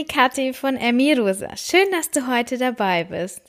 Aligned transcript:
die 0.00 0.06
Kathi 0.06 0.54
von 0.54 0.76
Emmy 0.76 1.12
Rosa. 1.12 1.54
Schön, 1.58 1.90
dass 1.90 2.10
du 2.10 2.26
heute 2.26 2.56
dabei 2.56 3.04
bist. 3.04 3.42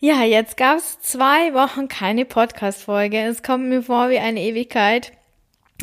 Ja, 0.00 0.24
jetzt 0.24 0.56
gab 0.56 0.78
es 0.78 0.98
zwei 1.00 1.52
Wochen 1.52 1.88
keine 1.88 2.24
Podcast-Folge. 2.24 3.18
Es 3.18 3.42
kommt 3.42 3.68
mir 3.68 3.82
vor 3.82 4.08
wie 4.08 4.18
eine 4.18 4.40
Ewigkeit. 4.40 5.12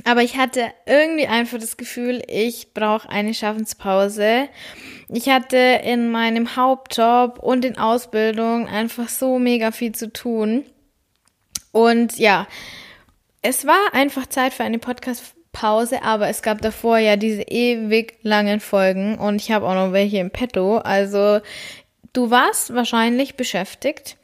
Aber 0.04 0.24
ich 0.24 0.38
hatte 0.38 0.72
irgendwie 0.88 1.28
einfach 1.28 1.60
das 1.60 1.78
Gefühl, 1.78 2.24
ich 2.28 2.74
brauche 2.74 3.08
eine 3.10 3.36
Schaffenspause. 3.36 4.50
Ich 5.08 5.30
hatte 5.30 5.58
in 5.58 6.10
meinem 6.10 6.56
Hauptjob 6.56 7.38
und 7.38 7.64
in 7.64 7.78
Ausbildung 7.78 8.68
einfach 8.68 9.08
so 9.08 9.38
mega 9.38 9.70
viel 9.70 9.92
zu 9.92 10.12
tun. 10.12 10.66
Und 11.72 12.18
ja, 12.18 12.48
es 13.44 13.68
war 13.68 13.94
einfach 13.94 14.26
Zeit 14.26 14.54
für 14.54 14.64
eine 14.64 14.80
Podcast-Pause, 15.56 16.04
aber 16.04 16.28
es 16.28 16.42
gab 16.42 16.62
davor 16.62 16.98
ja 16.98 17.16
diese 17.16 17.44
ewig 17.44 18.18
langen 18.22 18.60
Folgen 18.60 19.18
und 19.18 19.42
ich 19.42 19.52
habe 19.52 19.66
auch 19.68 19.74
noch 19.74 19.94
welche 19.94 20.18
im 20.18 20.30
Petto. 20.30 20.78
Also 20.78 21.40
du 22.14 22.30
warst 22.30 22.74
wahrscheinlich 22.74 23.36
beschäftigt 23.36 24.18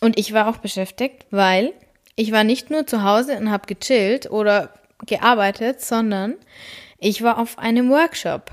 und 0.00 0.18
ich 0.18 0.32
war 0.32 0.48
auch 0.48 0.58
beschäftigt, 0.58 1.26
weil 1.30 1.72
ich 2.16 2.32
war 2.32 2.44
nicht 2.44 2.70
nur 2.70 2.86
zu 2.86 3.02
Hause 3.02 3.36
und 3.36 3.50
habe 3.50 3.66
gechillt 3.66 4.30
oder 4.30 4.72
gearbeitet, 5.06 5.80
sondern 5.80 6.34
ich 6.98 7.22
war 7.22 7.38
auf 7.38 7.58
einem 7.58 7.90
Workshop. 7.90 8.50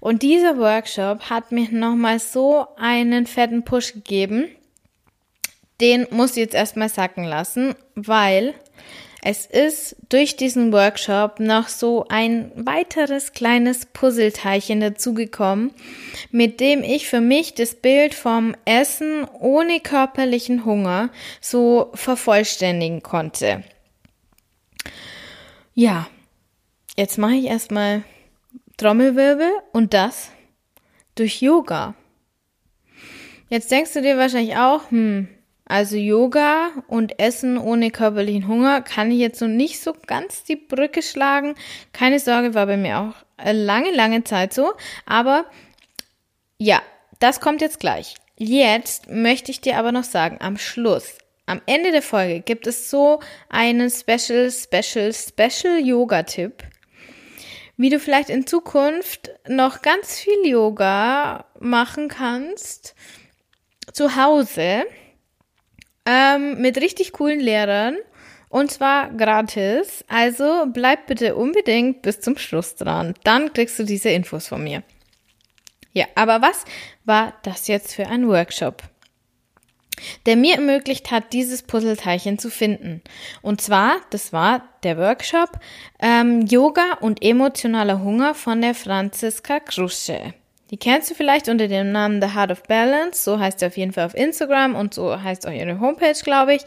Und 0.00 0.22
dieser 0.22 0.58
Workshop 0.58 1.30
hat 1.30 1.50
mir 1.50 1.68
nochmal 1.70 2.18
so 2.20 2.66
einen 2.76 3.26
fetten 3.26 3.64
Push 3.64 3.94
gegeben. 3.94 4.48
Den 5.80 6.06
muss 6.10 6.32
ich 6.32 6.36
jetzt 6.36 6.54
erstmal 6.54 6.88
sacken 6.88 7.24
lassen, 7.24 7.74
weil 7.94 8.54
es 9.26 9.46
ist 9.46 9.96
durch 10.10 10.36
diesen 10.36 10.70
Workshop 10.70 11.40
noch 11.40 11.68
so 11.68 12.04
ein 12.10 12.52
weiteres 12.56 13.32
kleines 13.32 13.86
Puzzleteilchen 13.86 14.80
dazugekommen, 14.80 15.70
mit 16.30 16.60
dem 16.60 16.82
ich 16.82 17.08
für 17.08 17.22
mich 17.22 17.54
das 17.54 17.74
Bild 17.74 18.14
vom 18.14 18.54
Essen 18.66 19.24
ohne 19.40 19.80
körperlichen 19.80 20.66
Hunger 20.66 21.08
so 21.40 21.90
vervollständigen 21.94 23.02
konnte. 23.02 23.64
Ja, 25.72 26.06
jetzt 26.94 27.16
mache 27.16 27.36
ich 27.36 27.46
erstmal 27.46 28.04
Trommelwirbel 28.76 29.50
und 29.72 29.94
das 29.94 30.32
durch 31.14 31.40
Yoga. 31.40 31.94
Jetzt 33.48 33.70
denkst 33.70 33.94
du 33.94 34.02
dir 34.02 34.18
wahrscheinlich 34.18 34.56
auch, 34.58 34.90
hm, 34.90 35.28
also 35.66 35.96
Yoga 35.96 36.70
und 36.88 37.18
Essen 37.18 37.56
ohne 37.56 37.90
körperlichen 37.90 38.48
Hunger 38.48 38.82
kann 38.82 39.10
ich 39.10 39.18
jetzt 39.18 39.38
so 39.38 39.46
nicht 39.46 39.80
so 39.80 39.94
ganz 40.06 40.44
die 40.44 40.56
Brücke 40.56 41.02
schlagen. 41.02 41.54
Keine 41.92 42.20
Sorge, 42.20 42.54
war 42.54 42.66
bei 42.66 42.76
mir 42.76 42.98
auch 42.98 43.14
lange, 43.52 43.90
lange 43.90 44.24
Zeit 44.24 44.52
so. 44.52 44.72
Aber 45.06 45.46
ja, 46.58 46.82
das 47.18 47.40
kommt 47.40 47.62
jetzt 47.62 47.80
gleich. 47.80 48.14
Jetzt 48.36 49.08
möchte 49.08 49.50
ich 49.50 49.60
dir 49.60 49.78
aber 49.78 49.92
noch 49.92 50.04
sagen, 50.04 50.38
am 50.40 50.58
Schluss, 50.58 51.16
am 51.46 51.62
Ende 51.66 51.92
der 51.92 52.02
Folge 52.02 52.40
gibt 52.40 52.66
es 52.66 52.90
so 52.90 53.20
einen 53.48 53.90
Special, 53.90 54.50
Special, 54.50 55.12
Special 55.14 55.78
Yoga-Tipp, 55.78 56.62
wie 57.76 57.88
du 57.88 57.98
vielleicht 57.98 58.28
in 58.28 58.46
Zukunft 58.46 59.30
noch 59.48 59.80
ganz 59.80 60.20
viel 60.20 60.46
Yoga 60.46 61.46
machen 61.58 62.08
kannst 62.08 62.94
zu 63.92 64.16
Hause 64.16 64.84
ähm, 66.06 66.60
mit 66.60 66.78
richtig 66.78 67.12
coolen 67.12 67.40
Lehrern 67.40 67.96
und 68.48 68.70
zwar 68.70 69.10
gratis. 69.10 70.04
Also 70.08 70.66
bleib 70.72 71.06
bitte 71.06 71.34
unbedingt 71.34 72.02
bis 72.02 72.20
zum 72.20 72.36
Schluss 72.36 72.76
dran. 72.76 73.14
Dann 73.24 73.52
kriegst 73.52 73.78
du 73.78 73.84
diese 73.84 74.10
Infos 74.10 74.48
von 74.48 74.62
mir. 74.62 74.82
Ja, 75.92 76.06
aber 76.14 76.42
was 76.42 76.64
war 77.04 77.34
das 77.42 77.68
jetzt 77.68 77.94
für 77.94 78.06
ein 78.06 78.28
Workshop? 78.28 78.82
der 80.26 80.36
mir 80.36 80.56
ermöglicht 80.56 81.10
hat, 81.10 81.32
dieses 81.32 81.62
Puzzleteilchen 81.62 82.38
zu 82.38 82.50
finden. 82.50 83.02
Und 83.42 83.60
zwar, 83.60 83.96
das 84.10 84.32
war 84.32 84.68
der 84.82 84.98
Workshop 84.98 85.58
ähm, 86.00 86.46
Yoga 86.46 86.98
und 87.00 87.22
emotionaler 87.22 88.00
Hunger 88.02 88.34
von 88.34 88.60
der 88.60 88.74
Franziska 88.74 89.60
Krusche. 89.60 90.34
Die 90.70 90.76
kennst 90.76 91.10
du 91.10 91.14
vielleicht 91.14 91.48
unter 91.48 91.68
dem 91.68 91.92
Namen 91.92 92.22
The 92.22 92.34
Heart 92.34 92.52
of 92.52 92.62
Balance. 92.64 93.22
So 93.22 93.38
heißt 93.38 93.60
sie 93.60 93.66
auf 93.66 93.76
jeden 93.76 93.92
Fall 93.92 94.06
auf 94.06 94.14
Instagram 94.14 94.74
und 94.74 94.94
so 94.94 95.22
heißt 95.22 95.46
auch 95.46 95.52
ihre 95.52 95.80
Homepage, 95.80 96.18
glaube 96.22 96.54
ich. 96.54 96.62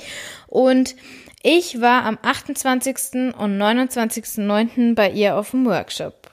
Und 0.47 0.95
ich 1.43 1.81
war 1.81 2.03
am 2.05 2.17
28. 2.21 3.35
und 3.37 3.57
29.09. 3.61 4.95
bei 4.95 5.09
ihr 5.09 5.35
auf 5.35 5.51
dem 5.51 5.65
Workshop. 5.65 6.31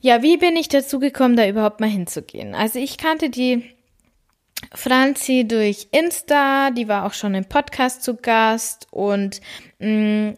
Ja, 0.00 0.22
wie 0.22 0.36
bin 0.36 0.56
ich 0.56 0.68
dazu 0.68 0.98
gekommen, 0.98 1.36
da 1.36 1.48
überhaupt 1.48 1.80
mal 1.80 1.88
hinzugehen? 1.88 2.54
Also 2.54 2.78
ich 2.78 2.98
kannte 2.98 3.30
die 3.30 3.64
Franzi 4.74 5.46
durch 5.48 5.88
Insta, 5.92 6.70
die 6.70 6.88
war 6.88 7.06
auch 7.06 7.14
schon 7.14 7.34
im 7.34 7.46
Podcast 7.46 8.02
zu 8.02 8.16
Gast 8.16 8.86
und 8.90 9.40
mh, 9.78 9.88
mm, 10.30 10.34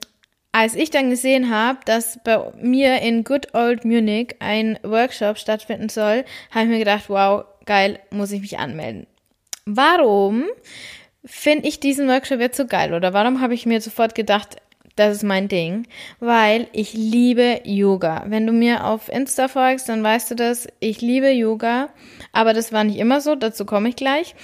als 0.56 0.74
ich 0.74 0.88
dann 0.88 1.10
gesehen 1.10 1.50
habe, 1.50 1.80
dass 1.84 2.18
bei 2.24 2.50
mir 2.58 3.02
in 3.02 3.24
Good 3.24 3.52
Old 3.52 3.84
Munich 3.84 4.36
ein 4.38 4.78
Workshop 4.82 5.36
stattfinden 5.36 5.90
soll, 5.90 6.24
habe 6.50 6.64
ich 6.64 6.70
mir 6.70 6.78
gedacht, 6.78 7.10
wow, 7.10 7.44
geil, 7.66 7.98
muss 8.08 8.32
ich 8.32 8.40
mich 8.40 8.58
anmelden. 8.58 9.06
Warum 9.66 10.44
finde 11.26 11.68
ich 11.68 11.78
diesen 11.78 12.08
Workshop 12.08 12.40
jetzt 12.40 12.56
so 12.56 12.66
geil 12.66 12.94
oder 12.94 13.12
warum 13.12 13.42
habe 13.42 13.52
ich 13.52 13.66
mir 13.66 13.82
sofort 13.82 14.14
gedacht, 14.14 14.56
das 14.94 15.16
ist 15.16 15.24
mein 15.24 15.48
Ding, 15.48 15.86
weil 16.20 16.68
ich 16.72 16.94
liebe 16.94 17.60
Yoga. 17.64 18.24
Wenn 18.26 18.46
du 18.46 18.54
mir 18.54 18.86
auf 18.86 19.10
Insta 19.10 19.48
folgst, 19.48 19.90
dann 19.90 20.02
weißt 20.02 20.30
du 20.30 20.36
das. 20.36 20.68
Ich 20.80 21.02
liebe 21.02 21.28
Yoga, 21.32 21.90
aber 22.32 22.54
das 22.54 22.72
war 22.72 22.82
nicht 22.82 22.98
immer 22.98 23.20
so, 23.20 23.34
dazu 23.34 23.66
komme 23.66 23.90
ich 23.90 23.96
gleich. 23.96 24.34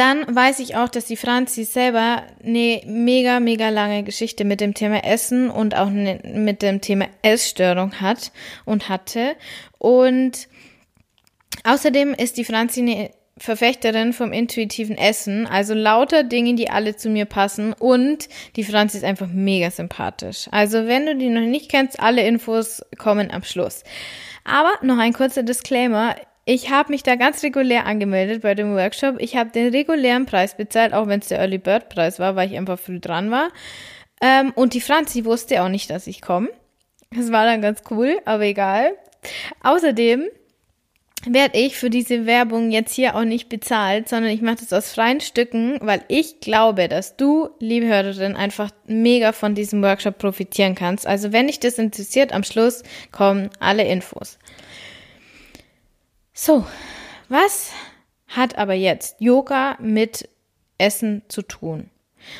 Dann 0.00 0.34
weiß 0.34 0.60
ich 0.60 0.76
auch, 0.76 0.88
dass 0.88 1.04
die 1.04 1.18
Franzi 1.18 1.64
selber 1.64 2.22
eine 2.42 2.80
mega, 2.86 3.38
mega 3.38 3.68
lange 3.68 4.02
Geschichte 4.02 4.46
mit 4.46 4.62
dem 4.62 4.72
Thema 4.72 5.04
Essen 5.04 5.50
und 5.50 5.76
auch 5.76 5.90
ne, 5.90 6.20
mit 6.24 6.62
dem 6.62 6.80
Thema 6.80 7.04
Essstörung 7.20 8.00
hat 8.00 8.32
und 8.64 8.88
hatte. 8.88 9.36
Und 9.76 10.48
außerdem 11.64 12.14
ist 12.14 12.38
die 12.38 12.46
Franzi 12.46 12.80
eine 12.80 13.10
Verfechterin 13.36 14.14
vom 14.14 14.32
intuitiven 14.32 14.96
Essen, 14.96 15.46
also 15.46 15.74
lauter 15.74 16.24
Dinge, 16.24 16.54
die 16.54 16.70
alle 16.70 16.96
zu 16.96 17.10
mir 17.10 17.26
passen 17.26 17.74
und 17.74 18.26
die 18.56 18.64
Franzi 18.64 18.96
ist 18.96 19.04
einfach 19.04 19.28
mega 19.28 19.70
sympathisch. 19.70 20.48
Also 20.50 20.86
wenn 20.86 21.04
du 21.04 21.14
die 21.14 21.28
noch 21.28 21.42
nicht 21.42 21.70
kennst, 21.70 22.00
alle 22.00 22.26
Infos 22.26 22.82
kommen 22.96 23.30
am 23.30 23.42
Schluss. 23.42 23.84
Aber 24.44 24.72
noch 24.80 24.96
ein 24.96 25.12
kurzer 25.12 25.42
Disclaimer. 25.42 26.16
Ich 26.52 26.68
habe 26.68 26.90
mich 26.90 27.04
da 27.04 27.14
ganz 27.14 27.44
regulär 27.44 27.86
angemeldet 27.86 28.42
bei 28.42 28.56
dem 28.56 28.74
Workshop. 28.74 29.20
Ich 29.20 29.36
habe 29.36 29.50
den 29.50 29.68
regulären 29.68 30.26
Preis 30.26 30.56
bezahlt, 30.56 30.92
auch 30.92 31.06
wenn 31.06 31.20
es 31.20 31.28
der 31.28 31.38
Early 31.38 31.58
Bird 31.58 31.88
Preis 31.88 32.18
war, 32.18 32.34
weil 32.34 32.50
ich 32.50 32.58
einfach 32.58 32.76
früh 32.76 32.98
dran 32.98 33.30
war. 33.30 33.50
Ähm, 34.20 34.50
und 34.56 34.74
die 34.74 34.80
Franzi 34.80 35.24
wusste 35.24 35.62
auch 35.62 35.68
nicht, 35.68 35.90
dass 35.90 36.08
ich 36.08 36.20
komme. 36.20 36.48
Das 37.14 37.30
war 37.30 37.46
dann 37.46 37.62
ganz 37.62 37.82
cool, 37.88 38.18
aber 38.24 38.42
egal. 38.42 38.96
Außerdem 39.62 40.24
werde 41.24 41.56
ich 41.56 41.76
für 41.76 41.88
diese 41.88 42.26
Werbung 42.26 42.72
jetzt 42.72 42.94
hier 42.94 43.14
auch 43.14 43.22
nicht 43.22 43.48
bezahlt, 43.48 44.08
sondern 44.08 44.32
ich 44.32 44.42
mache 44.42 44.56
das 44.56 44.72
aus 44.72 44.92
freien 44.92 45.20
Stücken, 45.20 45.78
weil 45.82 46.02
ich 46.08 46.40
glaube, 46.40 46.88
dass 46.88 47.16
du, 47.16 47.50
liebe 47.60 47.86
Hörerin, 47.86 48.34
einfach 48.34 48.72
mega 48.86 49.30
von 49.30 49.54
diesem 49.54 49.84
Workshop 49.84 50.18
profitieren 50.18 50.74
kannst. 50.74 51.06
Also 51.06 51.30
wenn 51.30 51.46
dich 51.46 51.60
das 51.60 51.78
interessiert, 51.78 52.32
am 52.32 52.42
Schluss 52.42 52.82
kommen 53.12 53.50
alle 53.60 53.86
Infos. 53.86 54.39
So, 56.42 56.64
was 57.28 57.70
hat 58.26 58.56
aber 58.56 58.72
jetzt 58.72 59.20
Yoga 59.20 59.76
mit 59.78 60.26
Essen 60.78 61.20
zu 61.28 61.42
tun? 61.42 61.90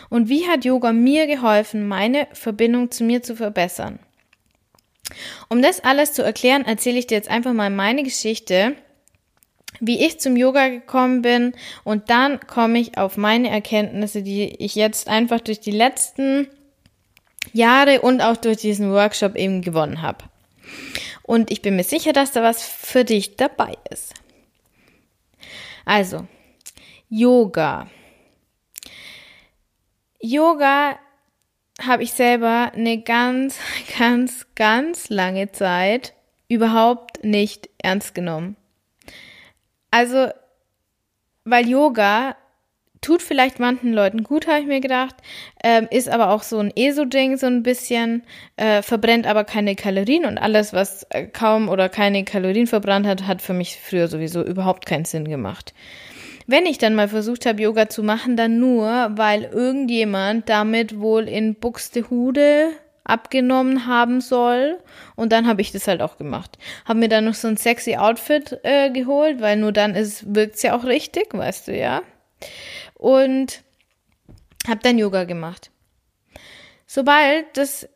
Und 0.08 0.30
wie 0.30 0.48
hat 0.48 0.64
Yoga 0.64 0.94
mir 0.94 1.26
geholfen, 1.26 1.86
meine 1.86 2.26
Verbindung 2.32 2.90
zu 2.90 3.04
mir 3.04 3.22
zu 3.22 3.36
verbessern? 3.36 3.98
Um 5.50 5.60
das 5.60 5.80
alles 5.80 6.14
zu 6.14 6.22
erklären, 6.22 6.64
erzähle 6.64 6.98
ich 6.98 7.08
dir 7.08 7.16
jetzt 7.16 7.28
einfach 7.28 7.52
mal 7.52 7.68
meine 7.68 8.02
Geschichte, 8.02 8.74
wie 9.80 10.02
ich 10.02 10.18
zum 10.18 10.34
Yoga 10.34 10.68
gekommen 10.68 11.20
bin 11.20 11.52
und 11.84 12.08
dann 12.08 12.40
komme 12.40 12.78
ich 12.78 12.96
auf 12.96 13.18
meine 13.18 13.50
Erkenntnisse, 13.50 14.22
die 14.22 14.44
ich 14.44 14.76
jetzt 14.76 15.08
einfach 15.08 15.42
durch 15.42 15.60
die 15.60 15.72
letzten 15.72 16.48
Jahre 17.52 18.00
und 18.00 18.22
auch 18.22 18.38
durch 18.38 18.56
diesen 18.56 18.92
Workshop 18.92 19.36
eben 19.36 19.60
gewonnen 19.60 20.00
habe. 20.00 20.24
Und 21.30 21.52
ich 21.52 21.62
bin 21.62 21.76
mir 21.76 21.84
sicher, 21.84 22.12
dass 22.12 22.32
da 22.32 22.42
was 22.42 22.60
für 22.60 23.04
dich 23.04 23.36
dabei 23.36 23.78
ist. 23.88 24.14
Also, 25.84 26.26
Yoga. 27.08 27.86
Yoga 30.20 30.98
habe 31.80 32.02
ich 32.02 32.14
selber 32.14 32.72
eine 32.74 33.00
ganz, 33.02 33.60
ganz, 33.96 34.44
ganz 34.56 35.08
lange 35.08 35.52
Zeit 35.52 36.14
überhaupt 36.48 37.22
nicht 37.22 37.70
ernst 37.78 38.12
genommen. 38.16 38.56
Also, 39.92 40.30
weil 41.44 41.68
Yoga 41.68 42.34
tut 43.00 43.22
vielleicht 43.22 43.58
manchen 43.58 43.92
Leuten 43.92 44.22
gut, 44.22 44.46
habe 44.46 44.60
ich 44.60 44.66
mir 44.66 44.80
gedacht. 44.80 45.16
Ähm, 45.62 45.88
ist 45.90 46.08
aber 46.08 46.30
auch 46.30 46.42
so 46.42 46.58
ein 46.58 46.72
ESO-Ding, 46.74 47.36
so 47.36 47.46
ein 47.46 47.62
bisschen. 47.62 48.22
Äh, 48.56 48.82
verbrennt 48.82 49.26
aber 49.26 49.44
keine 49.44 49.74
Kalorien 49.74 50.26
und 50.26 50.38
alles, 50.38 50.72
was 50.72 51.04
äh, 51.10 51.26
kaum 51.26 51.68
oder 51.68 51.88
keine 51.88 52.24
Kalorien 52.24 52.66
verbrannt 52.66 53.06
hat, 53.06 53.26
hat 53.26 53.42
für 53.42 53.54
mich 53.54 53.78
früher 53.80 54.08
sowieso 54.08 54.42
überhaupt 54.42 54.86
keinen 54.86 55.04
Sinn 55.04 55.28
gemacht. 55.28 55.72
Wenn 56.46 56.66
ich 56.66 56.78
dann 56.78 56.94
mal 56.94 57.08
versucht 57.08 57.46
habe, 57.46 57.62
Yoga 57.62 57.88
zu 57.88 58.02
machen, 58.02 58.36
dann 58.36 58.58
nur, 58.58 59.12
weil 59.14 59.44
irgendjemand 59.44 60.48
damit 60.48 60.98
wohl 60.98 61.28
in 61.28 61.54
Buxtehude 61.54 62.70
abgenommen 63.04 63.86
haben 63.86 64.20
soll. 64.20 64.78
Und 65.16 65.32
dann 65.32 65.46
habe 65.46 65.62
ich 65.62 65.72
das 65.72 65.86
halt 65.86 66.02
auch 66.02 66.18
gemacht. 66.18 66.58
Habe 66.84 66.98
mir 66.98 67.08
dann 67.08 67.24
noch 67.24 67.34
so 67.34 67.48
ein 67.48 67.56
sexy 67.56 67.96
Outfit 67.96 68.58
äh, 68.62 68.90
geholt, 68.90 69.40
weil 69.40 69.56
nur 69.56 69.72
dann 69.72 69.94
wirkt 69.94 70.56
es 70.56 70.62
ja 70.62 70.76
auch 70.76 70.84
richtig, 70.84 71.32
weißt 71.32 71.68
du 71.68 71.76
ja. 71.76 72.02
Und 73.00 73.62
habe 74.68 74.80
dann 74.82 74.98
Yoga 74.98 75.24
gemacht. 75.24 75.70
Sobald 76.86 77.46
das 77.54 77.88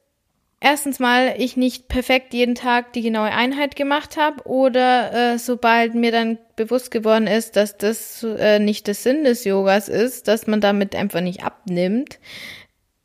erstens 0.60 0.98
mal 0.98 1.34
ich 1.36 1.58
nicht 1.58 1.88
perfekt 1.88 2.32
jeden 2.32 2.54
Tag 2.54 2.94
die 2.94 3.02
genaue 3.02 3.30
Einheit 3.30 3.76
gemacht 3.76 4.16
habe 4.16 4.46
oder 4.46 5.34
äh, 5.34 5.38
sobald 5.38 5.94
mir 5.94 6.10
dann 6.10 6.38
bewusst 6.56 6.90
geworden 6.90 7.26
ist, 7.26 7.56
dass 7.56 7.76
das 7.76 8.22
äh, 8.22 8.58
nicht 8.58 8.86
der 8.86 8.94
Sinn 8.94 9.24
des 9.24 9.44
Yogas 9.44 9.90
ist, 9.90 10.26
dass 10.26 10.46
man 10.46 10.62
damit 10.62 10.96
einfach 10.96 11.20
nicht 11.20 11.44
abnimmt, 11.44 12.18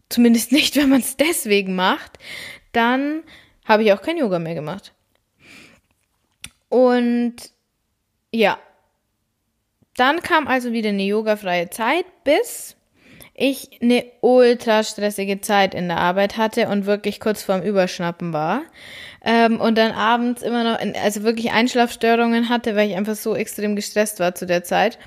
zumindest 0.07 0.51
nicht, 0.53 0.77
wenn 0.77 0.87
man 0.87 1.01
es 1.01 1.17
deswegen 1.17 1.75
macht, 1.75 2.17
dann 2.71 3.23
habe 3.65 3.83
ich 3.83 3.91
auch 3.91 4.01
kein 4.01 4.17
Yoga 4.17 4.39
mehr 4.39 4.55
gemacht. 4.55 4.93
Und 6.69 7.35
ja, 8.31 8.57
dann 9.99 10.21
kam 10.21 10.47
also 10.47 10.71
wieder 10.71 10.89
eine 10.89 11.03
yogafreie 11.03 11.69
Zeit, 11.69 12.05
bis 12.23 12.75
ich 13.33 13.69
eine 13.81 14.03
ultra 14.21 14.83
stressige 14.83 15.39
Zeit 15.39 15.73
in 15.73 15.87
der 15.87 15.97
Arbeit 15.97 16.35
hatte 16.35 16.67
und 16.67 16.85
wirklich 16.85 17.19
kurz 17.21 17.41
vorm 17.41 17.61
Überschnappen 17.61 18.33
war. 18.33 18.63
Ähm, 19.23 19.61
und 19.61 19.77
dann 19.77 19.93
abends 19.93 20.41
immer 20.41 20.63
noch, 20.63 20.79
in, 20.79 20.93
also 20.95 21.23
wirklich 21.23 21.51
Einschlafstörungen 21.51 22.49
hatte, 22.49 22.75
weil 22.75 22.89
ich 22.89 22.97
einfach 22.97 23.15
so 23.15 23.35
extrem 23.35 23.75
gestresst 23.75 24.19
war 24.19 24.35
zu 24.35 24.45
der 24.45 24.63
Zeit. 24.63 24.99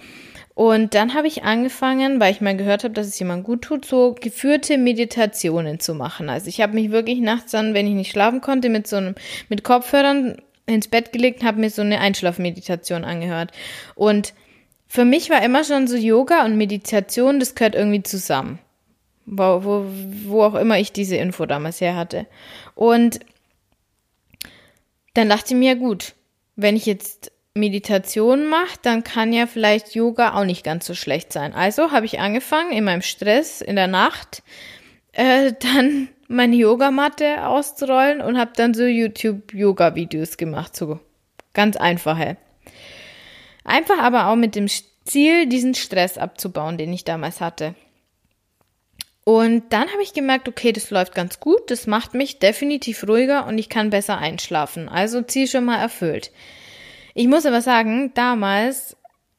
Und 0.54 0.94
dann 0.94 1.14
habe 1.14 1.26
ich 1.26 1.44
angefangen, 1.44 2.20
weil 2.20 2.32
ich 2.32 2.40
mal 2.40 2.56
gehört 2.56 2.84
habe, 2.84 2.94
dass 2.94 3.06
es 3.06 3.18
jemand 3.18 3.44
gut 3.44 3.62
tut, 3.62 3.84
so 3.84 4.14
geführte 4.18 4.76
Meditationen 4.76 5.80
zu 5.80 5.94
machen. 5.94 6.28
Also 6.28 6.48
ich 6.48 6.60
habe 6.60 6.74
mich 6.74 6.90
wirklich 6.90 7.20
nachts 7.20 7.52
dann, 7.52 7.74
wenn 7.74 7.86
ich 7.86 7.94
nicht 7.94 8.10
schlafen 8.10 8.40
konnte, 8.40 8.68
mit 8.68 8.86
so 8.86 8.96
einem, 8.96 9.14
mit 9.48 9.64
Kopfhörern 9.64 10.36
ins 10.66 10.88
Bett 10.88 11.12
gelegt 11.12 11.40
und 11.40 11.46
habe 11.46 11.60
mir 11.60 11.70
so 11.70 11.82
eine 11.82 12.00
Einschlafmeditation 12.00 13.04
angehört. 13.04 13.50
Und 13.94 14.34
für 14.92 15.06
mich 15.06 15.30
war 15.30 15.42
immer 15.42 15.64
schon 15.64 15.86
so 15.86 15.96
Yoga 15.96 16.44
und 16.44 16.58
Meditation, 16.58 17.40
das 17.40 17.54
gehört 17.54 17.74
irgendwie 17.74 18.02
zusammen. 18.02 18.58
Wo, 19.24 19.64
wo, 19.64 19.86
wo 20.26 20.42
auch 20.42 20.54
immer 20.54 20.78
ich 20.78 20.92
diese 20.92 21.16
Info 21.16 21.46
damals 21.46 21.80
her 21.80 21.96
hatte. 21.96 22.26
Und 22.74 23.20
dann 25.14 25.30
dachte 25.30 25.54
ich 25.54 25.58
mir, 25.58 25.76
gut, 25.76 26.12
wenn 26.56 26.76
ich 26.76 26.84
jetzt 26.84 27.32
Meditation 27.54 28.48
mache, 28.48 28.78
dann 28.82 29.02
kann 29.02 29.32
ja 29.32 29.46
vielleicht 29.46 29.94
Yoga 29.94 30.34
auch 30.34 30.44
nicht 30.44 30.62
ganz 30.62 30.84
so 30.84 30.92
schlecht 30.92 31.32
sein. 31.32 31.54
Also 31.54 31.90
habe 31.90 32.04
ich 32.04 32.20
angefangen, 32.20 32.72
in 32.72 32.84
meinem 32.84 33.00
Stress 33.00 33.62
in 33.62 33.76
der 33.76 33.86
Nacht 33.86 34.42
äh, 35.12 35.54
dann 35.58 36.08
meine 36.28 36.56
Yogamatte 36.56 37.46
auszurollen 37.46 38.20
und 38.20 38.36
habe 38.36 38.52
dann 38.56 38.74
so 38.74 38.82
YouTube-Yoga-Videos 38.82 40.36
gemacht, 40.36 40.76
so 40.76 41.00
ganz 41.54 41.78
einfache. 41.78 42.36
Einfach 43.64 43.98
aber 43.98 44.28
auch 44.28 44.36
mit 44.36 44.54
dem 44.54 44.68
Ziel, 45.04 45.46
diesen 45.46 45.74
Stress 45.74 46.18
abzubauen, 46.18 46.78
den 46.78 46.92
ich 46.92 47.04
damals 47.04 47.40
hatte. 47.40 47.74
Und 49.24 49.72
dann 49.72 49.88
habe 49.92 50.02
ich 50.02 50.14
gemerkt, 50.14 50.48
okay, 50.48 50.72
das 50.72 50.90
läuft 50.90 51.14
ganz 51.14 51.38
gut, 51.38 51.70
das 51.70 51.86
macht 51.86 52.14
mich 52.14 52.40
definitiv 52.40 53.06
ruhiger 53.06 53.46
und 53.46 53.56
ich 53.56 53.68
kann 53.68 53.90
besser 53.90 54.18
einschlafen. 54.18 54.88
Also 54.88 55.22
Ziel 55.22 55.46
schon 55.46 55.64
mal 55.64 55.78
erfüllt. 55.78 56.32
Ich 57.14 57.28
muss 57.28 57.46
aber 57.46 57.60
sagen, 57.60 58.12
damals 58.14 58.96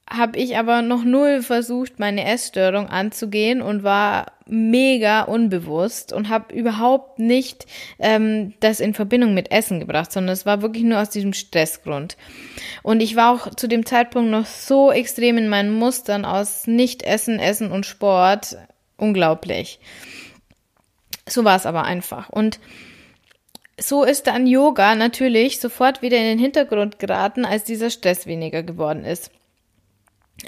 habe 0.10 0.38
ich 0.38 0.58
aber 0.58 0.82
noch 0.82 1.04
null 1.04 1.42
versucht, 1.42 1.98
meine 1.98 2.26
Essstörung 2.26 2.88
anzugehen 2.88 3.62
und 3.62 3.84
war 3.84 4.34
mega 4.46 5.22
unbewusst 5.22 6.12
und 6.12 6.28
habe 6.28 6.54
überhaupt 6.54 7.20
nicht 7.20 7.66
ähm, 8.00 8.54
das 8.60 8.82
in 8.82 8.94
Verbindung 8.94 9.34
mit 9.34 9.52
Essen 9.52 9.80
gebracht, 9.80 10.12
sondern 10.12 10.34
es 10.34 10.46
war 10.46 10.62
wirklich 10.62 10.84
nur 10.84 11.00
aus 11.00 11.10
diesem 11.10 11.34
Stressgrund. 11.34 12.18
Und 12.84 13.02
ich 13.02 13.16
war 13.16 13.34
auch 13.34 13.56
zu 13.56 13.68
dem 13.68 13.86
Zeitpunkt 13.86 14.30
noch 14.30 14.46
so 14.46 14.92
extrem 14.92 15.38
in 15.38 15.48
meinen 15.48 15.74
Mustern 15.74 16.26
aus 16.26 16.68
Nicht-Essen, 16.68 17.40
Essen 17.40 17.72
und 17.72 17.86
Sport. 17.86 18.58
Unglaublich. 18.98 19.80
So 21.28 21.46
war 21.46 21.56
es 21.56 21.66
aber 21.66 21.86
einfach. 21.86 22.30
Und 22.30 22.60
so 23.80 24.04
ist 24.04 24.28
dann 24.28 24.46
Yoga 24.46 24.96
natürlich 24.96 25.60
sofort 25.60 26.02
wieder 26.02 26.18
in 26.18 26.26
den 26.26 26.40
Hintergrund 26.40 27.00
geraten, 27.00 27.46
als 27.46 27.64
dieser 27.64 27.90
Stress 27.90 28.28
weniger 28.28 28.62
geworden 28.62 29.06
ist. 29.06 29.32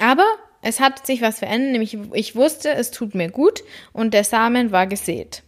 Aber 0.00 0.26
es 0.62 0.80
hat 0.80 1.06
sich 1.06 1.22
was 1.22 1.38
verändert, 1.38 1.72
nämlich 1.72 1.96
ich 2.12 2.34
wusste, 2.36 2.70
es 2.70 2.90
tut 2.90 3.14
mir 3.14 3.30
gut 3.30 3.62
und 3.92 4.14
der 4.14 4.24
Samen 4.24 4.72
war 4.72 4.86
gesät. 4.86 5.42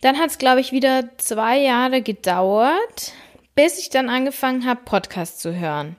Dann 0.00 0.18
hat 0.18 0.30
es, 0.30 0.38
glaube 0.38 0.60
ich, 0.60 0.72
wieder 0.72 1.04
zwei 1.18 1.58
Jahre 1.58 2.02
gedauert, 2.02 3.12
bis 3.54 3.78
ich 3.78 3.90
dann 3.90 4.08
angefangen 4.08 4.66
habe, 4.66 4.80
Podcasts 4.84 5.38
zu 5.38 5.54
hören. 5.54 5.96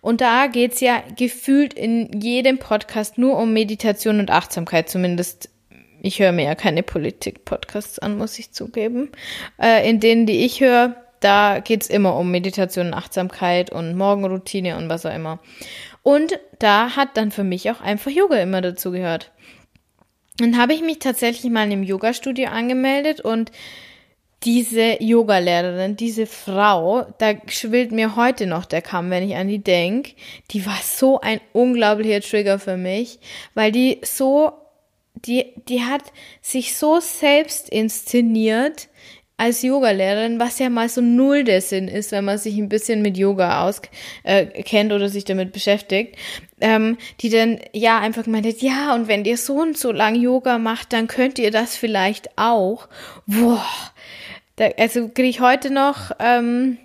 Und 0.00 0.20
da 0.20 0.46
geht 0.46 0.74
es 0.74 0.80
ja 0.80 1.02
gefühlt 1.16 1.74
in 1.74 2.20
jedem 2.20 2.58
Podcast 2.58 3.18
nur 3.18 3.36
um 3.36 3.52
Meditation 3.52 4.20
und 4.20 4.30
Achtsamkeit, 4.30 4.88
zumindest. 4.88 5.50
Ich 6.00 6.20
höre 6.20 6.30
mir 6.30 6.44
ja 6.44 6.54
keine 6.54 6.84
Politik-Podcasts 6.84 7.98
an, 7.98 8.16
muss 8.16 8.38
ich 8.38 8.52
zugeben. 8.52 9.10
Äh, 9.60 9.88
in 9.90 9.98
denen, 9.98 10.26
die 10.26 10.44
ich 10.44 10.60
höre, 10.60 10.94
da 11.18 11.58
geht 11.58 11.82
es 11.82 11.90
immer 11.90 12.16
um 12.16 12.30
Meditation 12.30 12.86
und 12.88 12.94
Achtsamkeit 12.94 13.70
und 13.70 13.96
Morgenroutine 13.96 14.76
und 14.76 14.88
was 14.88 15.04
auch 15.04 15.14
immer. 15.14 15.40
Und 16.02 16.38
da 16.58 16.96
hat 16.96 17.16
dann 17.16 17.30
für 17.30 17.44
mich 17.44 17.70
auch 17.70 17.80
einfach 17.80 18.10
Yoga 18.10 18.36
immer 18.36 18.60
dazu 18.60 18.90
gehört. 18.90 19.32
Dann 20.38 20.56
habe 20.56 20.72
ich 20.72 20.82
mich 20.82 21.00
tatsächlich 21.00 21.50
mal 21.50 21.64
in 21.64 21.72
einem 21.72 21.82
Yoga-Studio 21.82 22.48
angemeldet 22.48 23.20
und 23.20 23.50
diese 24.44 25.02
Yogalehrerin, 25.02 25.96
diese 25.96 26.26
Frau, 26.26 27.06
da 27.18 27.34
schwillt 27.48 27.90
mir 27.90 28.14
heute 28.14 28.46
noch 28.46 28.66
der 28.66 28.82
Kamm, 28.82 29.10
wenn 29.10 29.28
ich 29.28 29.34
an 29.34 29.48
die 29.48 29.58
denke. 29.58 30.12
Die 30.52 30.64
war 30.64 30.78
so 30.82 31.20
ein 31.20 31.40
unglaublicher 31.52 32.20
Trigger 32.20 32.60
für 32.60 32.76
mich, 32.76 33.18
weil 33.54 33.72
die 33.72 33.98
so, 34.04 34.52
die, 35.14 35.54
die 35.68 35.82
hat 35.82 36.04
sich 36.40 36.76
so 36.76 37.00
selbst 37.00 37.68
inszeniert 37.68 38.88
als 39.38 39.62
Yogalehrerin, 39.62 40.40
was 40.40 40.58
ja 40.58 40.68
mal 40.68 40.88
so 40.88 41.00
null 41.00 41.44
der 41.44 41.60
Sinn 41.60 41.86
ist, 41.86 42.10
wenn 42.10 42.24
man 42.24 42.38
sich 42.38 42.58
ein 42.58 42.68
bisschen 42.68 43.02
mit 43.02 43.16
Yoga 43.16 43.64
auskennt 43.64 44.92
äh, 44.92 44.94
oder 44.94 45.08
sich 45.08 45.24
damit 45.24 45.52
beschäftigt, 45.52 46.16
ähm, 46.60 46.98
die 47.20 47.30
dann 47.30 47.60
ja 47.72 48.00
einfach 48.00 48.24
gemeint 48.24 48.46
hat, 48.46 48.60
ja, 48.60 48.94
und 48.94 49.06
wenn 49.06 49.24
ihr 49.24 49.36
so 49.38 49.54
und 49.54 49.78
so 49.78 49.92
lang 49.92 50.16
Yoga 50.16 50.58
macht, 50.58 50.92
dann 50.92 51.06
könnt 51.06 51.38
ihr 51.38 51.52
das 51.52 51.76
vielleicht 51.76 52.36
auch. 52.36 52.88
Boah, 53.26 53.64
da, 54.56 54.70
also 54.76 55.08
kriege 55.08 55.28
ich 55.28 55.40
heute 55.40 55.72
noch, 55.72 56.10
ähm, 56.18 56.76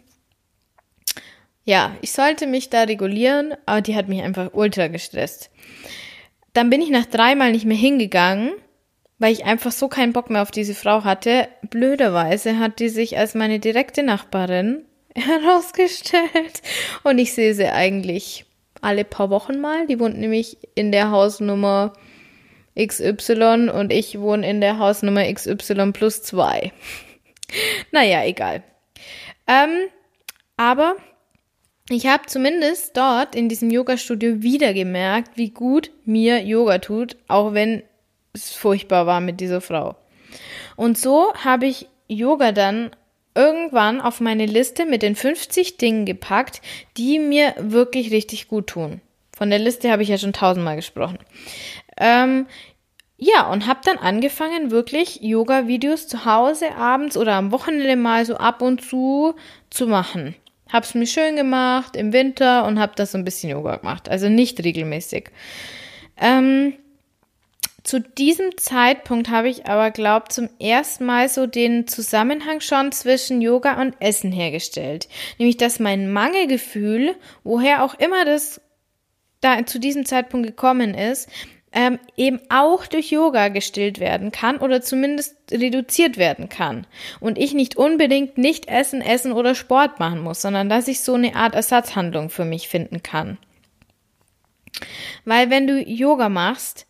ja, 1.65 1.95
ich 2.01 2.11
sollte 2.11 2.45
mich 2.45 2.69
da 2.69 2.83
regulieren, 2.83 3.55
aber 3.65 3.81
die 3.81 3.95
hat 3.95 4.09
mich 4.09 4.21
einfach 4.21 4.51
ultra 4.53 4.89
gestresst. 4.89 5.49
Dann 6.53 6.69
bin 6.69 6.83
ich 6.83 6.91
nach 6.91 7.07
dreimal 7.07 7.51
nicht 7.51 7.65
mehr 7.65 7.77
hingegangen 7.77 8.53
weil 9.23 9.31
ich 9.31 9.45
einfach 9.45 9.71
so 9.71 9.87
keinen 9.87 10.11
Bock 10.11 10.29
mehr 10.29 10.41
auf 10.41 10.51
diese 10.51 10.75
Frau 10.75 11.05
hatte. 11.05 11.47
Blöderweise 11.61 12.59
hat 12.59 12.79
die 12.79 12.89
sich 12.89 13.17
als 13.17 13.35
meine 13.35 13.57
direkte 13.59 14.03
Nachbarin 14.03 14.83
herausgestellt 15.15 16.61
und 17.03 17.19
ich 17.19 17.33
sehe 17.33 17.53
sie 17.53 17.67
eigentlich 17.67 18.43
alle 18.81 19.05
paar 19.05 19.29
Wochen 19.29 19.61
mal. 19.61 19.87
Die 19.87 19.97
wohnt 19.97 20.17
nämlich 20.17 20.57
in 20.75 20.91
der 20.91 21.09
Hausnummer 21.09 21.93
XY 22.77 23.69
und 23.73 23.93
ich 23.93 24.19
wohne 24.19 24.45
in 24.45 24.59
der 24.59 24.77
Hausnummer 24.77 25.23
XY 25.33 25.93
plus 25.93 26.21
zwei. 26.21 26.73
naja, 27.93 28.25
egal. 28.25 28.61
Ähm, 29.47 29.87
aber 30.57 30.97
ich 31.89 32.07
habe 32.07 32.25
zumindest 32.25 32.97
dort 32.97 33.35
in 33.35 33.47
diesem 33.47 33.69
Yoga-Studio 33.69 34.41
wieder 34.41 34.73
gemerkt, 34.73 35.37
wie 35.37 35.51
gut 35.51 35.91
mir 36.03 36.43
Yoga 36.43 36.79
tut, 36.79 37.15
auch 37.29 37.53
wenn 37.53 37.83
es 38.33 38.51
furchtbar 38.51 39.05
war 39.05 39.21
mit 39.21 39.39
dieser 39.39 39.61
Frau. 39.61 39.95
Und 40.75 40.97
so 40.97 41.33
habe 41.35 41.67
ich 41.67 41.87
Yoga 42.07 42.51
dann 42.51 42.91
irgendwann 43.35 44.01
auf 44.01 44.19
meine 44.19 44.45
Liste 44.45 44.85
mit 44.85 45.01
den 45.01 45.15
50 45.15 45.77
Dingen 45.77 46.05
gepackt, 46.05 46.61
die 46.97 47.19
mir 47.19 47.55
wirklich 47.57 48.11
richtig 48.11 48.47
gut 48.47 48.67
tun. 48.67 49.01
Von 49.35 49.49
der 49.49 49.59
Liste 49.59 49.91
habe 49.91 50.03
ich 50.03 50.09
ja 50.09 50.17
schon 50.17 50.33
tausendmal 50.33 50.75
gesprochen. 50.75 51.17
Ähm, 51.97 52.45
ja, 53.17 53.49
und 53.51 53.67
habe 53.67 53.79
dann 53.83 53.97
angefangen, 53.97 54.71
wirklich 54.71 55.21
Yoga-Videos 55.21 56.07
zu 56.07 56.25
Hause 56.25 56.75
abends 56.75 57.17
oder 57.17 57.33
am 57.33 57.51
Wochenende 57.51 57.95
mal 57.95 58.25
so 58.25 58.35
ab 58.35 58.61
und 58.61 58.81
zu 58.81 59.35
zu 59.69 59.87
machen. 59.87 60.35
Hab's 60.71 60.95
mir 60.95 61.05
schön 61.05 61.35
gemacht 61.35 61.95
im 61.95 62.13
Winter 62.13 62.65
und 62.65 62.79
habe 62.79 62.93
das 62.95 63.11
so 63.11 63.17
ein 63.17 63.23
bisschen 63.23 63.51
Yoga 63.51 63.77
gemacht. 63.77 64.09
Also 64.09 64.29
nicht 64.29 64.63
regelmäßig. 64.63 65.29
Ähm, 66.17 66.73
zu 67.83 67.99
diesem 67.99 68.57
Zeitpunkt 68.57 69.29
habe 69.29 69.49
ich 69.49 69.65
aber, 69.65 69.91
glaubt, 69.91 70.31
zum 70.31 70.49
ersten 70.59 71.05
Mal 71.05 71.27
so 71.27 71.47
den 71.47 71.85
Zusammenhang 71.85 72.61
schon 72.61 72.93
zwischen 72.93 73.41
Yoga 73.41 73.81
und 73.81 73.95
Essen 73.99 74.31
hergestellt. 74.31 75.09
Nämlich, 75.37 75.57
dass 75.57 75.79
mein 75.79 76.11
Mangelgefühl, 76.11 77.15
woher 77.43 77.83
auch 77.83 77.95
immer 77.95 78.23
das 78.23 78.61
da 79.41 79.65
zu 79.65 79.79
diesem 79.79 80.05
Zeitpunkt 80.05 80.47
gekommen 80.47 80.93
ist, 80.93 81.29
ähm, 81.73 81.99
eben 82.15 82.39
auch 82.49 82.85
durch 82.85 83.11
Yoga 83.11 83.49
gestillt 83.49 83.99
werden 83.99 84.31
kann 84.31 84.57
oder 84.57 84.81
zumindest 84.81 85.35
reduziert 85.51 86.17
werden 86.17 86.47
kann. 86.47 86.87
Und 87.19 87.37
ich 87.37 87.53
nicht 87.53 87.75
unbedingt 87.75 88.37
nicht 88.37 88.69
essen, 88.69 89.01
essen 89.01 89.33
oder 89.33 89.55
Sport 89.55 89.99
machen 89.99 90.21
muss, 90.21 90.41
sondern 90.41 90.69
dass 90.69 90.87
ich 90.87 91.01
so 91.01 91.15
eine 91.15 91.35
Art 91.35 91.55
Ersatzhandlung 91.55 92.29
für 92.29 92.45
mich 92.45 92.69
finden 92.69 93.03
kann. 93.03 93.37
Weil 95.25 95.49
wenn 95.49 95.67
du 95.67 95.81
Yoga 95.81 96.29
machst, 96.29 96.87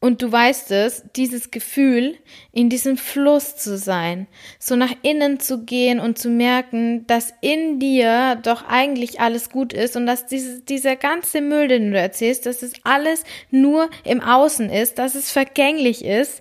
und 0.00 0.22
du 0.22 0.32
weißt 0.32 0.70
es, 0.70 1.04
dieses 1.14 1.50
Gefühl, 1.50 2.16
in 2.52 2.70
diesem 2.70 2.96
Fluss 2.96 3.56
zu 3.56 3.76
sein, 3.76 4.26
so 4.58 4.74
nach 4.74 4.94
innen 5.02 5.40
zu 5.40 5.64
gehen 5.64 6.00
und 6.00 6.18
zu 6.18 6.30
merken, 6.30 7.06
dass 7.06 7.34
in 7.42 7.78
dir 7.78 8.36
doch 8.42 8.66
eigentlich 8.66 9.20
alles 9.20 9.50
gut 9.50 9.74
ist 9.74 9.96
und 9.96 10.06
dass 10.06 10.26
dieses, 10.26 10.64
dieser 10.64 10.96
ganze 10.96 11.42
Müll, 11.42 11.68
den 11.68 11.92
du 11.92 11.98
erzählst, 11.98 12.46
dass 12.46 12.62
es 12.62 12.72
alles 12.82 13.24
nur 13.50 13.90
im 14.04 14.22
Außen 14.22 14.70
ist, 14.70 14.98
dass 14.98 15.14
es 15.14 15.30
vergänglich 15.30 16.02
ist. 16.02 16.40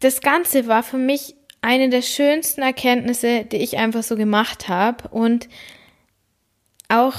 Das 0.00 0.20
Ganze 0.20 0.66
war 0.66 0.82
für 0.82 0.98
mich 0.98 1.34
eine 1.62 1.88
der 1.88 2.02
schönsten 2.02 2.60
Erkenntnisse, 2.60 3.46
die 3.46 3.56
ich 3.56 3.78
einfach 3.78 4.02
so 4.02 4.16
gemacht 4.16 4.68
habe 4.68 5.08
und 5.08 5.48
auch 6.90 7.14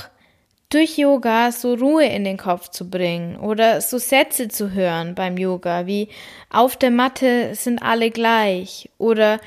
durch 0.70 0.98
Yoga 0.98 1.52
so 1.52 1.74
Ruhe 1.76 2.06
in 2.06 2.24
den 2.24 2.38
Kopf 2.38 2.70
zu 2.70 2.90
bringen 2.90 3.38
oder 3.38 3.80
so 3.82 3.98
Sätze 3.98 4.50
zu 4.50 4.72
hören 4.72 5.16
beim 5.16 5.38
Yoga 5.38 5.86
wie 5.86 6.10
auf 6.50 6.76
der 6.76 6.92
Matte 6.92 7.56
sind 7.56 7.82
alle 7.82 8.12
gleich 8.12 8.90
oder 8.98 9.40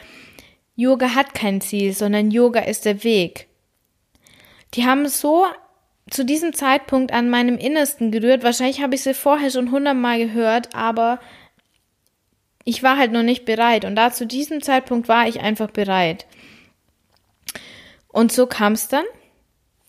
Yoga 0.77 1.15
hat 1.15 1.35
kein 1.35 1.61
Ziel, 1.61 1.93
sondern 1.93 2.31
Yoga 2.31 2.61
ist 2.61 2.87
der 2.87 3.05
Weg. 3.05 3.49
Die 4.73 4.87
haben 4.87 5.07
so 5.09 5.45
zu 6.09 6.25
diesem 6.25 6.55
Zeitpunkt 6.55 7.13
an 7.13 7.29
meinem 7.29 7.59
Innersten 7.59 8.11
gerührt. 8.11 8.43
Wahrscheinlich 8.43 8.81
habe 8.81 8.95
ich 8.95 9.03
sie 9.03 9.13
vorher 9.13 9.51
schon 9.51 9.71
hundertmal 9.71 10.19
gehört, 10.19 10.75
aber 10.75 11.21
ich 12.65 12.83
war 12.83 12.97
halt 12.97 13.13
noch 13.13 13.23
nicht 13.23 13.45
bereit. 13.45 13.85
Und 13.85 13.95
da 13.95 14.11
zu 14.11 14.27
diesem 14.27 14.63
Zeitpunkt 14.63 15.07
war 15.07 15.29
ich 15.29 15.41
einfach 15.41 15.71
bereit. 15.71 16.27
Und 18.09 18.33
so 18.33 18.47
kam 18.47 18.73
es 18.73 18.89
dann, 18.89 19.05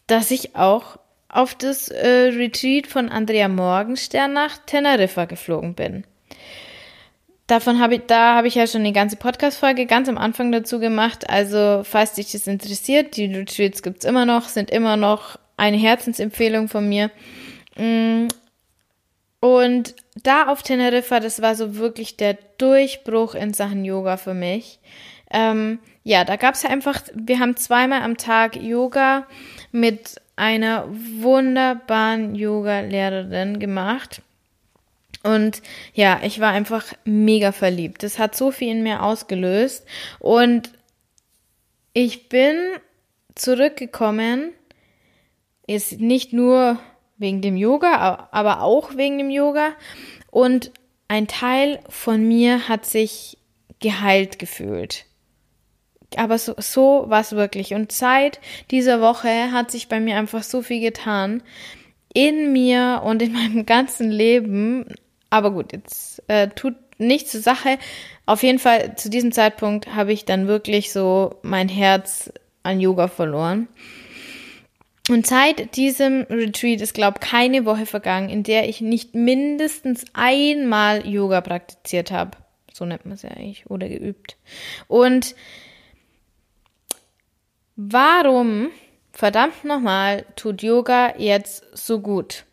dass 0.07 0.29
ich 0.29 0.57
auch 0.57 0.97
auf 1.31 1.55
das 1.55 1.87
äh, 1.87 2.31
Retreat 2.35 2.87
von 2.87 3.09
Andrea 3.09 3.47
Morgenstern 3.47 4.33
nach 4.33 4.57
Teneriffa 4.65 5.25
geflogen 5.25 5.73
bin. 5.73 6.03
Davon 7.47 7.79
habe 7.79 7.95
ich, 7.95 8.01
da 8.07 8.35
habe 8.35 8.47
ich 8.47 8.55
ja 8.55 8.67
schon 8.67 8.81
eine 8.81 8.93
ganze 8.93 9.15
Podcast-Folge 9.15 9.85
ganz 9.85 10.07
am 10.07 10.17
Anfang 10.17 10.51
dazu 10.51 10.79
gemacht. 10.79 11.29
Also, 11.29 11.83
falls 11.83 12.13
dich 12.13 12.31
das 12.31 12.47
interessiert, 12.47 13.17
die 13.17 13.25
Retreats 13.25 13.81
gibt's 13.81 14.05
immer 14.05 14.25
noch, 14.25 14.47
sind 14.47 14.69
immer 14.69 14.95
noch 14.97 15.37
eine 15.57 15.77
Herzensempfehlung 15.77 16.69
von 16.69 16.87
mir. 16.87 17.11
Mm. 17.77 18.27
Und 19.41 19.95
da 20.21 20.47
auf 20.47 20.61
Teneriffa, 20.61 21.19
das 21.19 21.41
war 21.41 21.55
so 21.55 21.75
wirklich 21.75 22.15
der 22.15 22.37
Durchbruch 22.57 23.33
in 23.35 23.53
Sachen 23.53 23.83
Yoga 23.83 24.17
für 24.17 24.35
mich. 24.35 24.79
Ähm, 25.31 25.79
ja, 26.03 26.23
da 26.25 26.35
gab's 26.35 26.63
ja 26.63 26.69
einfach, 26.69 27.01
wir 27.13 27.39
haben 27.39 27.57
zweimal 27.57 28.01
am 28.01 28.17
Tag 28.17 28.55
Yoga 28.55 29.27
mit 29.71 30.21
einer 30.35 30.87
wunderbaren 30.89 32.35
Yoga-Lehrerin 32.35 33.59
gemacht. 33.59 34.21
Und 35.23 35.61
ja, 35.93 36.19
ich 36.23 36.39
war 36.39 36.51
einfach 36.51 36.93
mega 37.05 37.51
verliebt. 37.51 38.03
Das 38.03 38.17
hat 38.17 38.35
so 38.35 38.51
viel 38.51 38.69
in 38.69 38.83
mir 38.83 39.03
ausgelöst. 39.03 39.85
Und 40.19 40.71
ich 41.93 42.29
bin 42.29 42.55
zurückgekommen, 43.35 44.51
ist 45.67 45.99
nicht 45.99 46.33
nur 46.33 46.79
wegen 47.17 47.41
dem 47.41 47.55
Yoga, 47.55 48.29
aber 48.31 48.61
auch 48.61 48.97
wegen 48.97 49.19
dem 49.19 49.29
Yoga. 49.29 49.73
Und 50.31 50.71
ein 51.07 51.27
Teil 51.27 51.79
von 51.89 52.27
mir 52.27 52.67
hat 52.67 52.85
sich 52.85 53.37
geheilt 53.79 54.39
gefühlt 54.39 55.05
aber 56.17 56.37
so, 56.37 56.55
so 56.57 57.05
war 57.07 57.21
es 57.21 57.31
wirklich. 57.33 57.73
Und 57.73 57.91
seit 57.91 58.39
dieser 58.69 59.01
Woche 59.01 59.51
hat 59.51 59.71
sich 59.71 59.87
bei 59.87 59.99
mir 59.99 60.17
einfach 60.17 60.43
so 60.43 60.61
viel 60.61 60.81
getan. 60.81 61.43
In 62.13 62.51
mir 62.51 63.01
und 63.03 63.21
in 63.21 63.33
meinem 63.33 63.65
ganzen 63.65 64.11
Leben. 64.11 64.85
Aber 65.29 65.51
gut, 65.51 65.73
jetzt 65.73 66.23
äh, 66.27 66.49
tut 66.49 66.75
nichts 66.97 67.31
zur 67.31 67.41
Sache. 67.41 67.77
Auf 68.25 68.43
jeden 68.43 68.59
Fall, 68.59 68.95
zu 68.95 69.09
diesem 69.09 69.31
Zeitpunkt 69.31 69.93
habe 69.95 70.13
ich 70.13 70.25
dann 70.25 70.47
wirklich 70.47 70.91
so 70.91 71.39
mein 71.41 71.67
Herz 71.67 72.31
an 72.63 72.79
Yoga 72.79 73.07
verloren. 73.07 73.67
Und 75.09 75.25
seit 75.25 75.75
diesem 75.75 76.21
Retreat 76.29 76.79
ist, 76.79 76.93
glaube 76.93 77.19
keine 77.19 77.65
Woche 77.65 77.85
vergangen, 77.85 78.29
in 78.29 78.43
der 78.43 78.69
ich 78.69 78.81
nicht 78.81 79.15
mindestens 79.15 80.05
einmal 80.13 81.05
Yoga 81.07 81.41
praktiziert 81.41 82.11
habe. 82.11 82.37
So 82.71 82.85
nennt 82.85 83.05
man 83.05 83.15
es 83.15 83.23
ja 83.23 83.31
eigentlich. 83.31 83.69
Oder 83.69 83.89
geübt. 83.89 84.37
Und 84.87 85.35
Warum, 87.75 88.69
verdammt 89.11 89.63
nochmal, 89.63 90.25
tut 90.35 90.61
Yoga 90.61 91.17
jetzt 91.17 91.65
so 91.73 91.99
gut? 91.99 92.45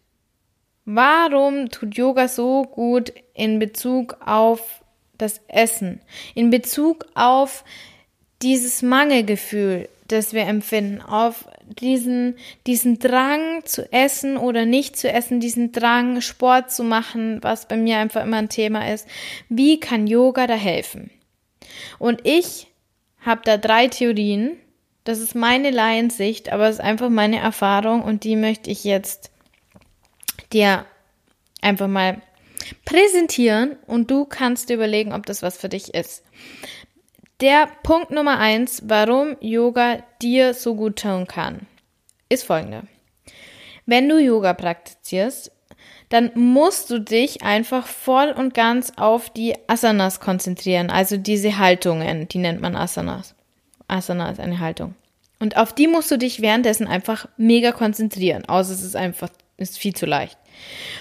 Warum 0.85 1.69
tut 1.71 1.97
Yoga 1.97 2.29
so 2.29 2.63
gut 2.63 3.13
in 3.35 3.59
Bezug 3.59 4.17
auf 4.25 4.83
das 5.19 5.41
Essen? 5.49 6.01
In 6.35 6.51
Bezug 6.51 7.07
auf 7.15 7.65
dieses 8.41 8.83
Mangelgefühl, 8.83 9.89
das 10.07 10.33
wir 10.33 10.47
empfinden, 10.47 11.03
auf 11.03 11.47
diesen, 11.67 12.37
diesen 12.67 12.99
Drang 12.99 13.65
zu 13.65 13.93
essen 13.93 14.37
oder 14.37 14.65
nicht 14.65 14.97
zu 14.97 15.13
essen, 15.13 15.41
diesen 15.41 15.73
Drang, 15.73 16.23
Sport 16.23 16.71
zu 16.71 16.83
machen, 16.83 17.39
was 17.43 17.69
bei 17.69 17.77
mir 17.77 17.99
einfach 17.99 18.23
immer 18.25 18.39
ein 18.39 18.49
Thema 18.49 18.91
ist. 18.91 19.07
Wie 19.49 19.79
kann 19.81 20.07
Yoga 20.07 20.47
da 20.47 20.55
helfen? 20.55 21.11
Und 21.99 22.21
ich 22.25 22.69
habe 23.21 23.43
da 23.45 23.59
drei 23.59 23.89
Theorien, 23.89 24.57
das 25.09 25.21
ist 25.21 25.35
meine 25.35 25.71
Laiensicht, 25.71 26.53
aber 26.53 26.69
es 26.69 26.75
ist 26.77 26.85
einfach 26.85 27.09
meine 27.09 27.39
Erfahrung 27.39 28.03
und 28.03 28.25
die 28.25 28.37
möchte 28.37 28.69
ich 28.71 28.85
jetzt 28.85 29.31
dir 30.53 30.85
einfach 31.63 31.89
mal 31.89 32.21
präsentieren 32.85 33.77
und 33.87 34.11
du 34.11 34.27
kannst 34.27 34.69
dir 34.69 34.75
überlegen, 34.75 35.15
ob 35.15 35.25
das 35.25 35.41
was 35.41 35.57
für 35.57 35.71
dich 35.71 35.95
ist. 35.95 36.25
Der 37.41 37.71
Punkt 37.85 38.11
Nummer 38.11 38.39
eins, 38.39 38.83
warum 38.85 39.39
Yoga 39.41 40.03
dir 40.21 40.53
so 40.53 40.75
gut 40.75 41.01
tun 41.01 41.27
kann, 41.27 41.67
ist 42.29 42.45
folgender. 42.45 42.83
Wenn 43.87 44.11
du 44.11 44.19
Yoga 44.19 44.53
praktizierst, 44.53 45.53
dann 46.11 46.33
musst 46.35 46.91
du 46.91 46.99
dich 46.99 47.43
einfach 47.43 47.87
voll 47.87 48.29
und 48.33 48.53
ganz 48.53 48.93
auf 48.97 49.31
die 49.31 49.55
Asanas 49.69 50.21
konzentrieren, 50.21 50.91
also 50.91 51.17
diese 51.17 51.57
Haltungen, 51.57 52.29
die 52.29 52.39
nennt 52.39 52.61
man 52.61 52.77
Asanas. 52.77 53.35
Asana 53.89 54.31
ist 54.31 54.41
eine 54.41 54.61
Haltung. 54.61 54.95
Und 55.41 55.57
auf 55.57 55.73
die 55.73 55.87
musst 55.87 56.11
du 56.11 56.19
dich 56.19 56.41
währenddessen 56.41 56.87
einfach 56.87 57.29
mega 57.37 57.73
konzentrieren, 57.73 58.45
außer 58.47 58.73
es 58.73 58.83
ist 58.83 58.97
einfach, 58.97 59.31
ist 59.57 59.79
viel 59.79 59.95
zu 59.95 60.07
leicht. 60.07 60.39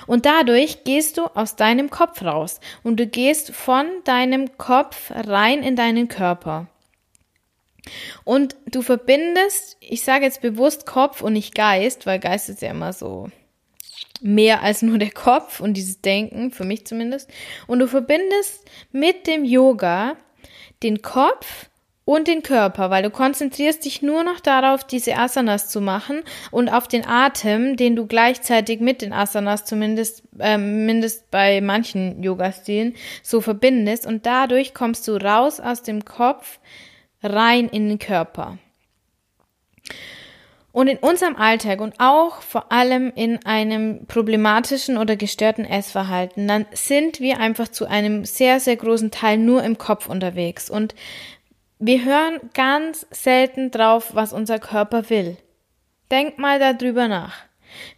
Und 0.06 0.26
dadurch 0.26 0.84
gehst 0.84 1.18
du 1.18 1.26
aus 1.26 1.56
deinem 1.56 1.90
Kopf 1.90 2.22
raus 2.22 2.60
und 2.84 3.00
du 3.00 3.08
gehst 3.08 3.54
von 3.54 3.88
deinem 4.04 4.58
Kopf 4.58 5.12
rein 5.12 5.64
in 5.64 5.76
deinen 5.76 6.08
Körper. 6.08 6.68
Und 8.24 8.56
du 8.66 8.82
verbindest, 8.82 9.78
ich 9.80 10.04
sage 10.04 10.26
jetzt 10.26 10.42
bewusst 10.42 10.86
Kopf 10.86 11.22
und 11.22 11.34
nicht 11.34 11.56
Geist, 11.56 12.06
weil 12.06 12.20
Geist 12.20 12.50
ist 12.50 12.62
ja 12.62 12.72
immer 12.72 12.94
so 12.94 13.30
mehr 14.22 14.62
als 14.62 14.82
nur 14.82 14.98
der 14.98 15.12
Kopf 15.12 15.60
und 15.60 15.76
dieses 15.76 16.02
Denken, 16.02 16.52
für 16.52 16.66
mich 16.66 16.86
zumindest. 16.86 17.30
Und 17.66 17.80
du 17.80 17.88
verbindest 17.88 18.66
mit 18.92 19.28
dem 19.28 19.46
Yoga 19.46 20.16
den 20.84 21.02
Kopf 21.02 21.70
und 22.08 22.30
den 22.30 22.42
Körper, 22.42 22.90
weil 22.90 23.04
du 23.04 23.10
konzentrierst 23.10 23.84
dich 23.84 24.02
nur 24.02 24.24
noch 24.24 24.40
darauf, 24.40 24.86
diese 24.86 25.18
Asanas 25.18 25.68
zu 25.68 25.82
machen 25.82 26.24
und 26.52 26.70
auf 26.70 26.88
den 26.88 27.06
Atem, 27.06 27.76
den 27.76 27.98
du 27.98 28.08
gleichzeitig 28.08 28.80
mit 28.80 29.02
den 29.02 29.12
Asanas 29.12 29.66
zumindest, 29.66 30.24
äh, 30.40 30.58
mindest 30.58 31.30
bei 31.32 31.60
manchen 31.60 32.24
Yoga-Stilen 32.24 32.96
so 33.24 33.42
verbindest 33.42 34.08
und 34.08 34.26
dadurch 34.26 34.74
kommst 34.74 35.06
du 35.10 35.18
raus 35.18 35.60
aus 35.60 35.84
dem 35.84 36.06
Kopf 36.06 36.60
rein 37.22 37.68
in 37.68 37.90
den 37.90 38.00
Körper. 38.00 38.58
Und 40.72 40.88
in 40.88 41.00
unserem 41.00 41.36
Alltag 41.36 41.82
und 41.82 41.96
auch 41.98 42.42
vor 42.42 42.72
allem 42.72 43.12
in 43.16 43.44
einem 43.46 44.06
problematischen 44.06 44.98
oder 44.98 45.16
gestörten 45.16 45.66
Essverhalten, 45.66 46.48
dann 46.48 46.68
sind 46.72 47.20
wir 47.20 47.40
einfach 47.40 47.68
zu 47.68 47.86
einem 47.86 48.24
sehr, 48.24 48.60
sehr 48.62 48.76
großen 48.78 49.12
Teil 49.12 49.40
nur 49.40 49.64
im 49.64 49.78
Kopf 49.78 50.08
unterwegs. 50.08 50.70
Und 50.70 50.94
wir 51.80 52.04
hören 52.04 52.40
ganz 52.54 53.06
selten 53.12 53.72
drauf, 53.72 54.12
was 54.14 54.34
unser 54.34 54.60
Körper 54.60 55.10
will. 55.10 55.38
Denk 56.10 56.38
mal 56.40 56.60
darüber 56.60 57.08
nach. 57.08 57.48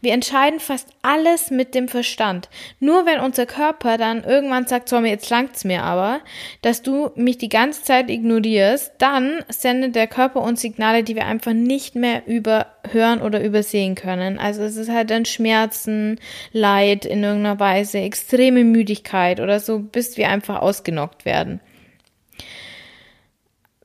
Wir 0.01 0.13
entscheiden 0.13 0.59
fast 0.59 0.89
alles 1.01 1.51
mit 1.51 1.75
dem 1.75 1.87
Verstand. 1.87 2.49
Nur 2.79 3.05
wenn 3.05 3.19
unser 3.19 3.45
Körper 3.45 3.97
dann 3.97 4.23
irgendwann 4.23 4.67
sagt, 4.67 4.89
so, 4.89 4.97
jetzt 4.99 5.29
langt's 5.29 5.63
mir 5.63 5.83
aber, 5.83 6.21
dass 6.61 6.81
du 6.81 7.11
mich 7.15 7.37
die 7.37 7.49
ganze 7.49 7.83
Zeit 7.83 8.09
ignorierst, 8.09 8.93
dann 8.97 9.43
sendet 9.47 9.95
der 9.95 10.07
Körper 10.07 10.41
uns 10.41 10.61
Signale, 10.61 11.03
die 11.03 11.15
wir 11.15 11.25
einfach 11.25 11.53
nicht 11.53 11.95
mehr 11.95 12.27
überhören 12.27 13.21
oder 13.21 13.41
übersehen 13.41 13.95
können. 13.95 14.39
Also 14.39 14.63
es 14.63 14.75
ist 14.75 14.89
halt 14.89 15.11
dann 15.11 15.25
Schmerzen, 15.25 16.19
Leid 16.51 17.05
in 17.05 17.23
irgendeiner 17.23 17.59
Weise, 17.59 17.99
extreme 17.99 18.63
Müdigkeit 18.63 19.39
oder 19.39 19.59
so, 19.59 19.79
bis 19.79 20.17
wir 20.17 20.29
einfach 20.29 20.61
ausgenockt 20.61 21.25
werden. 21.25 21.61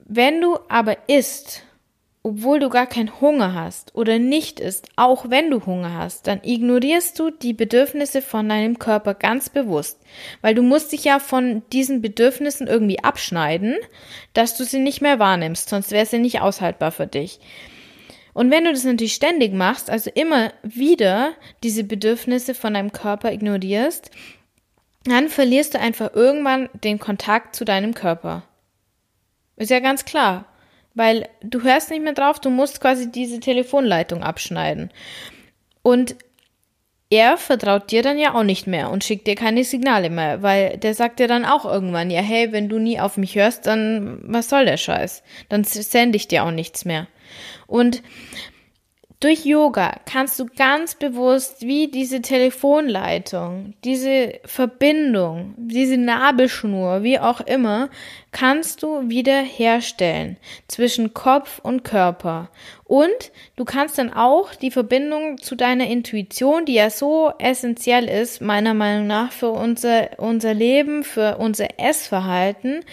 Wenn 0.07 0.43
du 0.43 0.59
aber 0.69 1.09
isst, 1.09 1.63
obwohl 2.23 2.59
du 2.59 2.69
gar 2.69 2.87
keinen 2.87 3.21
Hunger 3.21 3.55
hast 3.55 3.95
oder 3.95 4.19
nicht 4.19 4.61
isst, 4.61 4.89
auch 4.97 5.31
wenn 5.31 5.51
du 5.51 5.65
Hunger 5.65 5.95
hast, 5.95 6.27
dann 6.27 6.43
ignorierst 6.43 7.19
du 7.19 7.31
die 7.31 7.55
Bedürfnisse 7.55 8.21
von 8.21 8.49
deinem 8.49 8.79
Körper 8.79 9.15
ganz 9.15 9.49
bewusst, 9.49 10.01
weil 10.43 10.55
du 10.55 10.63
musst 10.63 10.93
dich 10.93 11.05
ja 11.05 11.19
von 11.19 11.63
diesen 11.73 12.03
Bedürfnissen 12.03 12.67
irgendwie 12.67 13.03
abschneiden, 13.03 13.77
dass 14.35 14.57
du 14.57 14.65
sie 14.65 14.79
nicht 14.79 15.01
mehr 15.01 15.19
wahrnimmst, 15.19 15.71
sonst 15.71 15.91
wäre 15.91 16.07
sie 16.07 16.19
nicht 16.19 16.41
aushaltbar 16.41 16.93
für 16.93 17.07
dich. 17.07 17.41
Und 18.35 18.51
wenn 18.51 18.65
du 18.65 18.73
das 18.73 18.85
natürlich 18.85 19.15
ständig 19.15 19.55
machst, 19.55 19.89
also 19.89 20.11
immer 20.15 20.53
wieder 20.63 21.33
diese 21.63 21.85
Bedürfnisse 21.85 22.55
von 22.55 22.75
deinem 22.75 22.93
Körper 22.93 23.33
ignorierst, 23.33 24.11
dann 25.05 25.29
verlierst 25.29 25.75
du 25.75 25.81
einfach 25.81 26.15
irgendwann 26.15 26.69
den 26.73 26.99
Kontakt 26.99 27.57
zu 27.57 27.65
deinem 27.65 27.95
Körper. 27.95 28.43
Ist 29.57 29.71
ja 29.71 29.81
ganz 29.81 30.05
klar. 30.05 30.47
Weil 30.95 31.29
du 31.43 31.63
hörst 31.63 31.91
nicht 31.91 32.03
mehr 32.03 32.13
drauf, 32.13 32.39
du 32.39 32.51
musst 32.51 32.81
quasi 32.81 33.11
diese 33.11 33.41
Telefonleitung 33.41 34.23
abschneiden. 34.23 34.93
Und 35.83 36.17
er 37.11 37.37
vertraut 37.37 37.91
dir 37.91 38.03
dann 38.03 38.19
ja 38.19 38.35
auch 38.35 38.43
nicht 38.43 38.67
mehr 38.67 38.91
und 38.91 39.05
schickt 39.05 39.27
dir 39.27 39.35
keine 39.35 39.65
Signale 39.65 40.11
mehr, 40.11 40.43
weil 40.43 40.79
der 40.79 40.95
sagt 40.95 41.21
dir 41.21 41.29
dann 41.29 41.45
auch 41.45 41.65
irgendwann, 41.65 42.11
ja, 42.11 42.21
hey, 42.21 42.51
wenn 42.53 42.69
du 42.69 42.79
nie 42.79 42.99
auf 42.99 43.17
mich 43.17 43.37
hörst, 43.37 43.67
dann 43.67 44.21
was 44.23 44.49
soll 44.49 44.65
der 44.65 44.77
Scheiß? 44.77 45.23
Dann 45.49 45.65
sende 45.65 46.17
ich 46.17 46.29
dir 46.29 46.45
auch 46.45 46.51
nichts 46.51 46.85
mehr. 46.85 47.07
Und 47.67 48.03
durch 49.21 49.47
Yoga 49.47 50.01
kannst 50.05 50.39
du 50.39 50.47
ganz 50.47 50.97
bewusst 50.97 51.63
wie 51.63 51.89
diese 51.89 52.21
Telefonleitung, 52.21 53.75
diese 53.85 54.41
Verbindung, 54.45 55.55
diese 55.57 55.97
Nabelschnur, 55.97 57.03
wie 57.03 57.19
auch 57.19 57.41
immer, 57.41 57.89
kannst 58.33 58.83
du 58.83 59.09
wieder 59.09 59.41
herstellen 59.41 60.37
zwischen 60.69 61.15
Kopf 61.15 61.59
und 61.63 61.85
Körper. 61.85 62.51
Und 62.85 63.33
du 63.57 63.65
kannst 63.65 63.97
dann 63.97 64.13
auch 64.13 64.55
die 64.55 64.71
Verbindung 64.71 65.39
zu 65.39 65.55
deiner 65.55 65.87
Intuition, 65.87 66.67
die 66.67 66.75
ja 66.75 66.91
so 66.91 67.33
essentiell 67.39 68.09
ist, 68.09 68.43
meiner 68.43 68.75
Meinung 68.75 69.07
nach, 69.07 69.33
für 69.33 69.51
unser, 69.51 70.19
unser 70.19 70.53
Leben, 70.53 71.03
für 71.03 71.39
unser 71.39 71.81
Essverhalten, 71.81 72.85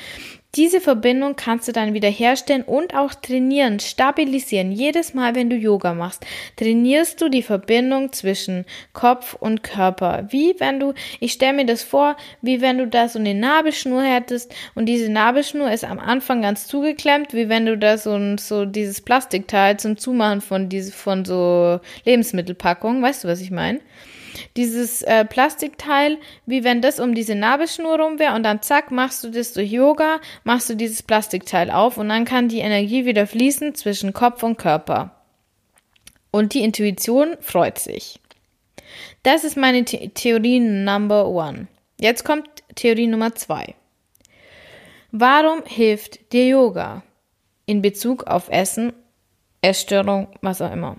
diese 0.55 0.81
Verbindung 0.81 1.37
kannst 1.37 1.69
du 1.69 1.71
dann 1.71 1.93
wieder 1.93 2.09
herstellen 2.09 2.63
und 2.63 2.93
auch 2.93 3.13
trainieren, 3.13 3.79
stabilisieren. 3.79 4.73
Jedes 4.73 5.13
Mal, 5.13 5.33
wenn 5.33 5.49
du 5.49 5.55
Yoga 5.55 5.93
machst, 5.93 6.25
trainierst 6.57 7.21
du 7.21 7.29
die 7.29 7.41
Verbindung 7.41 8.11
zwischen 8.11 8.65
Kopf 8.91 9.33
und 9.33 9.63
Körper. 9.63 10.27
Wie 10.29 10.55
wenn 10.59 10.79
du, 10.81 10.93
ich 11.21 11.31
stelle 11.31 11.53
mir 11.53 11.65
das 11.65 11.83
vor, 11.83 12.17
wie 12.41 12.59
wenn 12.59 12.79
du 12.79 12.87
da 12.87 13.07
so 13.07 13.17
eine 13.17 13.33
Nabelschnur 13.33 14.03
hättest 14.03 14.53
und 14.75 14.87
diese 14.87 15.09
Nabelschnur 15.09 15.71
ist 15.71 15.85
am 15.85 15.99
Anfang 15.99 16.41
ganz 16.41 16.67
zugeklemmt, 16.67 17.33
wie 17.33 17.47
wenn 17.47 17.65
du 17.65 17.77
da 17.77 17.97
so, 17.97 18.19
so 18.37 18.65
dieses 18.65 18.99
Plastikteil 18.99 19.77
zum 19.77 19.97
Zumachen 19.97 20.41
von, 20.41 20.67
diese, 20.67 20.91
von 20.91 21.23
so 21.23 21.79
Lebensmittelpackungen, 22.03 23.01
weißt 23.01 23.23
du, 23.23 23.29
was 23.29 23.39
ich 23.39 23.51
meine? 23.51 23.79
Dieses 24.57 25.01
äh, 25.01 25.25
Plastikteil, 25.25 26.17
wie 26.45 26.63
wenn 26.63 26.81
das 26.81 26.99
um 26.99 27.15
diese 27.15 27.35
Nabelschnur 27.35 27.99
rum 27.99 28.19
wäre 28.19 28.35
und 28.35 28.43
dann 28.43 28.61
zack, 28.61 28.91
machst 28.91 29.23
du 29.23 29.29
das 29.29 29.53
durch 29.53 29.71
Yoga, 29.71 30.19
machst 30.43 30.69
du 30.69 30.75
dieses 30.75 31.03
Plastikteil 31.03 31.71
auf 31.71 31.97
und 31.97 32.09
dann 32.09 32.25
kann 32.25 32.49
die 32.49 32.59
Energie 32.59 33.05
wieder 33.05 33.27
fließen 33.27 33.75
zwischen 33.75 34.13
Kopf 34.13 34.43
und 34.43 34.57
Körper. 34.57 35.11
Und 36.31 36.53
die 36.53 36.63
Intuition 36.63 37.35
freut 37.41 37.77
sich. 37.77 38.19
Das 39.23 39.43
ist 39.43 39.57
meine 39.57 39.85
The 39.87 40.09
Theorie 40.09 40.59
Number 40.59 41.27
One. 41.27 41.67
Jetzt 41.99 42.23
kommt 42.23 42.47
Theorie 42.75 43.07
Nummer 43.07 43.35
zwei. 43.35 43.75
Warum 45.11 45.63
hilft 45.65 46.31
dir 46.31 46.47
Yoga 46.47 47.03
in 47.65 47.81
Bezug 47.81 48.23
auf 48.23 48.49
Essen, 48.49 48.93
Essstörung, 49.61 50.27
was 50.41 50.61
auch 50.61 50.71
immer? 50.71 50.97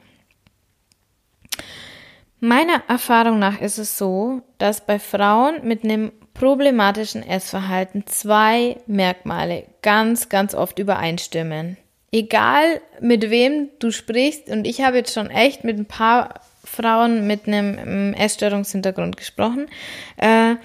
Meiner 2.45 2.83
Erfahrung 2.89 3.39
nach 3.39 3.61
ist 3.61 3.79
es 3.79 3.97
so, 3.97 4.43
dass 4.59 4.85
bei 4.85 4.99
Frauen 4.99 5.65
mit 5.65 5.85
einem 5.85 6.11
problematischen 6.35 7.23
Essverhalten 7.23 8.05
zwei 8.09 8.79
Merkmale 8.89 9.69
ganz, 9.81 10.29
ganz 10.29 10.53
oft 10.53 10.81
übereinstimmen. 10.81 11.77
Egal 12.11 12.81
mit 13.01 13.31
wem 13.31 13.69
du 13.79 13.93
sprichst, 13.93 14.49
und 14.49 14.67
ich 14.67 14.81
habe 14.83 14.97
jetzt 14.97 15.15
schon 15.15 15.31
echt 15.31 15.63
mit 15.63 15.79
ein 15.79 15.87
paar 15.87 16.41
Frauen 16.65 17.29
mit 17.29 17.47
einem 17.47 17.79
ähm, 17.79 18.15
Essstörungshintergrund 18.15 19.17
gesprochen, 19.17 19.69
äh, 20.17 20.57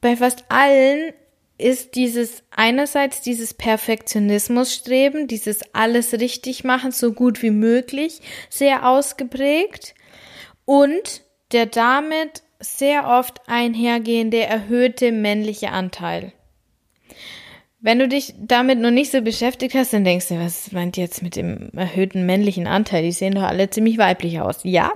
bei 0.00 0.16
fast 0.16 0.46
allen 0.48 1.12
ist 1.60 1.94
dieses 1.94 2.42
einerseits 2.50 3.20
dieses 3.20 3.54
Perfektionismusstreben, 3.54 5.28
dieses 5.28 5.60
alles 5.72 6.12
richtig 6.14 6.64
machen, 6.64 6.92
so 6.92 7.12
gut 7.12 7.42
wie 7.42 7.50
möglich, 7.50 8.20
sehr 8.48 8.88
ausgeprägt 8.88 9.94
und 10.64 11.22
der 11.52 11.66
damit 11.66 12.42
sehr 12.60 13.06
oft 13.06 13.40
einhergehende 13.48 14.42
erhöhte 14.44 15.12
männliche 15.12 15.70
Anteil. 15.70 16.32
Wenn 17.80 17.98
du 17.98 18.08
dich 18.08 18.34
damit 18.38 18.78
noch 18.78 18.90
nicht 18.90 19.10
so 19.10 19.22
beschäftigt 19.22 19.74
hast, 19.74 19.94
dann 19.94 20.04
denkst 20.04 20.28
du, 20.28 20.38
was 20.38 20.70
meint 20.72 20.98
jetzt 20.98 21.22
mit 21.22 21.34
dem 21.34 21.70
erhöhten 21.74 22.26
männlichen 22.26 22.66
Anteil? 22.66 23.02
Die 23.02 23.12
sehen 23.12 23.34
doch 23.34 23.42
alle 23.42 23.70
ziemlich 23.70 23.96
weiblich 23.96 24.40
aus. 24.40 24.60
Ja, 24.64 24.92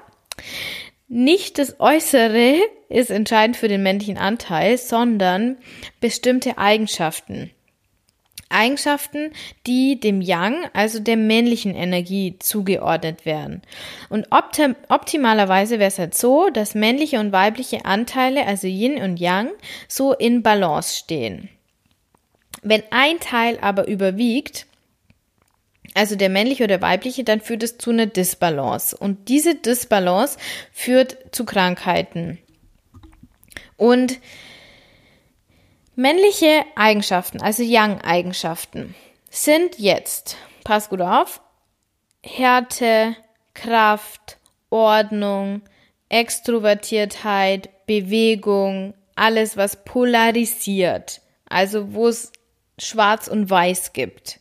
nicht 1.09 1.59
das 1.59 1.81
Äußere 1.81 2.57
ist 2.88 3.11
entscheidend 3.11 3.57
für 3.57 3.69
den 3.69 3.83
männlichen 3.83 4.19
Anteil, 4.19 4.79
sondern 4.79 5.57
bestimmte 6.01 6.59
Eigenschaften. 6.59 7.51
Eigenschaften, 8.49 9.33
die 9.67 9.99
dem 9.99 10.21
Yang, 10.21 10.67
also 10.73 11.01
der 11.01 11.17
männlichen 11.17 11.75
Energie 11.75 12.37
zugeordnet 12.38 13.27
werden. 13.27 13.62
Und 14.09 14.29
optim 14.31 14.77
optimalerweise 14.88 15.79
wäre 15.79 15.88
es 15.88 15.99
halt 15.99 16.14
so, 16.14 16.49
dass 16.51 16.75
männliche 16.75 17.19
und 17.19 17.33
weibliche 17.33 17.85
Anteile, 17.85 18.47
also 18.47 18.67
Yin 18.67 19.03
und 19.03 19.19
Yang, 19.19 19.51
so 19.88 20.12
in 20.12 20.43
Balance 20.43 20.97
stehen. 20.97 21.49
Wenn 22.62 22.83
ein 22.90 23.19
Teil 23.21 23.59
aber 23.61 23.88
überwiegt, 23.88 24.67
also 25.95 26.17
der 26.17 26.29
männliche 26.29 26.65
oder 26.65 26.83
weibliche, 26.83 27.25
dann 27.25 27.41
führt 27.41 27.63
es 27.63 27.79
zu 27.79 27.91
einer 27.91 28.07
Disbalance. 28.07 28.97
Und 28.97 29.29
diese 29.29 29.55
Disbalance 29.55 30.39
führt 30.73 31.17
zu 31.33 31.45
Krankheiten. 31.45 32.39
Und 33.77 34.19
männliche 35.95 36.65
Eigenschaften, 36.75 37.41
also 37.41 37.63
Yang-Eigenschaften, 37.63 38.95
sind 39.31 39.79
jetzt, 39.79 40.37
pass 40.65 40.89
gut 40.89 41.01
auf, 41.01 41.41
Härte, 42.23 43.17
Kraft, 43.55 44.39
Ordnung, 44.71 45.63
Extrovertiertheit, 46.09 47.87
Bewegung, 47.87 48.95
alles, 49.15 49.57
was 49.57 49.85
polarisiert, 49.85 51.21
also 51.49 51.93
wo 51.95 52.09
es 52.09 52.33
schwarz 52.79 53.29
und 53.29 53.49
weiß 53.49 53.93
gibt. 53.93 54.41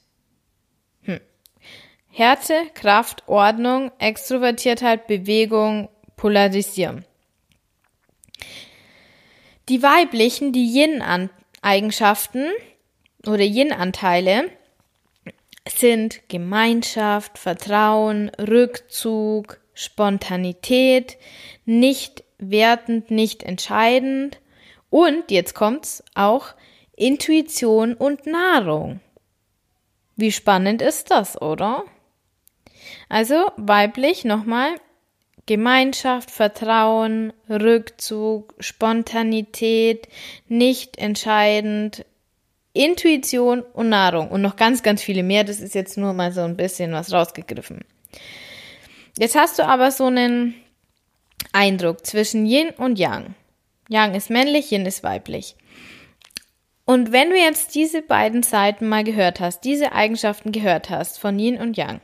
Härte, 2.15 2.67
Kraft, 2.75 3.23
Ordnung, 3.25 3.91
Extrovertiertheit, 3.97 5.07
Bewegung, 5.07 5.89
Polarisieren. 6.15 7.05
Die 9.67 9.81
weiblichen, 9.81 10.51
die 10.51 10.71
Yin-Eigenschaften 10.79 12.51
oder 13.25 13.41
Yin-Anteile 13.41 14.51
sind 15.67 16.21
Gemeinschaft, 16.29 17.39
Vertrauen, 17.39 18.29
Rückzug, 18.39 19.59
Spontanität, 19.73 21.17
nicht 21.65 22.23
wertend, 22.37 23.09
nicht 23.09 23.41
entscheidend 23.41 24.39
und, 24.91 25.31
jetzt 25.31 25.55
kommt's, 25.55 26.03
auch 26.13 26.49
Intuition 26.95 27.95
und 27.95 28.27
Nahrung. 28.27 28.99
Wie 30.15 30.31
spannend 30.31 30.83
ist 30.83 31.09
das, 31.09 31.41
oder? 31.41 31.85
Also 33.09 33.51
weiblich 33.57 34.25
nochmal 34.25 34.75
Gemeinschaft, 35.45 36.31
Vertrauen, 36.31 37.33
Rückzug, 37.49 38.53
Spontanität, 38.59 40.07
nicht 40.47 40.97
entscheidend, 40.97 42.05
Intuition 42.73 43.61
und 43.61 43.89
Nahrung 43.89 44.29
und 44.29 44.41
noch 44.41 44.55
ganz, 44.55 44.83
ganz 44.83 45.01
viele 45.03 45.21
mehr. 45.23 45.43
Das 45.43 45.59
ist 45.59 45.75
jetzt 45.75 45.97
nur 45.97 46.13
mal 46.13 46.31
so 46.31 46.41
ein 46.41 46.57
bisschen 46.57 46.91
was 46.93 47.11
rausgegriffen. 47.11 47.81
Jetzt 49.17 49.35
hast 49.35 49.59
du 49.59 49.65
aber 49.65 49.91
so 49.91 50.05
einen 50.05 50.55
Eindruck 51.51 52.05
zwischen 52.05 52.45
Yin 52.45 52.69
und 52.71 52.97
Yang. 52.97 53.35
Yang 53.89 54.15
ist 54.15 54.29
männlich, 54.29 54.71
Yin 54.71 54.85
ist 54.85 55.03
weiblich. 55.03 55.55
Und 56.85 57.11
wenn 57.11 57.29
du 57.29 57.37
jetzt 57.37 57.75
diese 57.75 58.01
beiden 58.01 58.43
Seiten 58.43 58.89
mal 58.89 59.03
gehört 59.03 59.39
hast, 59.39 59.61
diese 59.61 59.93
Eigenschaften 59.93 60.51
gehört 60.51 60.89
hast 60.89 61.19
von 61.19 61.37
Yin 61.37 61.57
und 61.57 61.77
Yang, 61.77 62.01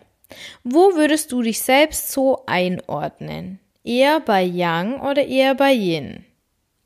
wo 0.64 0.96
würdest 0.96 1.32
du 1.32 1.42
dich 1.42 1.62
selbst 1.62 2.12
so 2.12 2.44
einordnen? 2.46 3.60
Eher 3.84 4.20
bei 4.20 4.44
Yang 4.44 5.02
oder 5.02 5.26
eher 5.26 5.56
bei 5.56 5.72
Yin? 5.72 6.26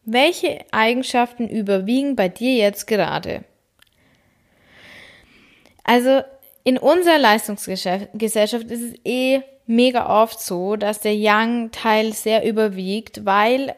Welche 0.05 0.65
Eigenschaften 0.71 1.47
überwiegen 1.47 2.15
bei 2.15 2.29
dir 2.29 2.55
jetzt 2.55 2.87
gerade? 2.87 3.43
Also 5.83 6.21
in 6.63 6.77
unserer 6.77 7.19
Leistungsgesellschaft 7.19 8.71
ist 8.71 8.81
es 8.81 8.93
eh 9.03 9.41
mega 9.65 10.21
oft 10.21 10.39
so, 10.39 10.75
dass 10.75 10.99
der 10.99 11.15
Yang-Teil 11.15 12.13
sehr 12.13 12.45
überwiegt, 12.45 13.25
weil 13.25 13.75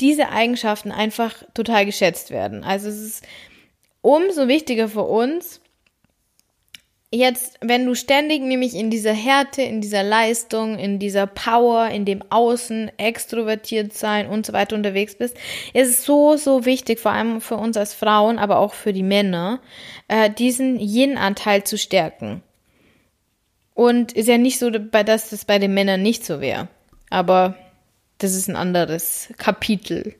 diese 0.00 0.30
Eigenschaften 0.30 0.90
einfach 0.90 1.42
total 1.54 1.86
geschätzt 1.86 2.30
werden. 2.30 2.64
Also 2.64 2.88
es 2.88 3.00
ist 3.00 3.24
umso 4.00 4.48
wichtiger 4.48 4.88
für 4.88 5.04
uns, 5.04 5.60
jetzt, 7.14 7.58
wenn 7.60 7.86
du 7.86 7.94
ständig 7.94 8.42
nämlich 8.42 8.74
in 8.74 8.90
dieser 8.90 9.12
Härte, 9.12 9.62
in 9.62 9.80
dieser 9.80 10.02
Leistung, 10.02 10.78
in 10.78 10.98
dieser 10.98 11.26
Power, 11.26 11.88
in 11.88 12.04
dem 12.04 12.22
Außen, 12.30 12.90
extrovertiert 12.98 13.92
sein 13.92 14.28
und 14.28 14.44
so 14.44 14.52
weiter 14.52 14.76
unterwegs 14.76 15.14
bist, 15.14 15.36
ist 15.72 15.88
es 15.88 16.04
so, 16.04 16.36
so 16.36 16.64
wichtig, 16.64 16.98
vor 16.98 17.12
allem 17.12 17.40
für 17.40 17.56
uns 17.56 17.76
als 17.76 17.94
Frauen, 17.94 18.38
aber 18.38 18.58
auch 18.58 18.74
für 18.74 18.92
die 18.92 19.02
Männer, 19.02 19.60
äh, 20.08 20.30
diesen 20.30 20.78
Yin-Anteil 20.78 21.64
zu 21.64 21.78
stärken. 21.78 22.42
Und 23.74 24.12
ist 24.12 24.28
ja 24.28 24.38
nicht 24.38 24.58
so, 24.58 24.70
dass 24.70 25.30
das 25.30 25.44
bei 25.44 25.58
den 25.58 25.74
Männern 25.74 26.02
nicht 26.02 26.24
so 26.24 26.40
wäre. 26.40 26.68
Aber 27.10 27.56
das 28.18 28.34
ist 28.34 28.48
ein 28.48 28.56
anderes 28.56 29.32
Kapitel. 29.36 30.14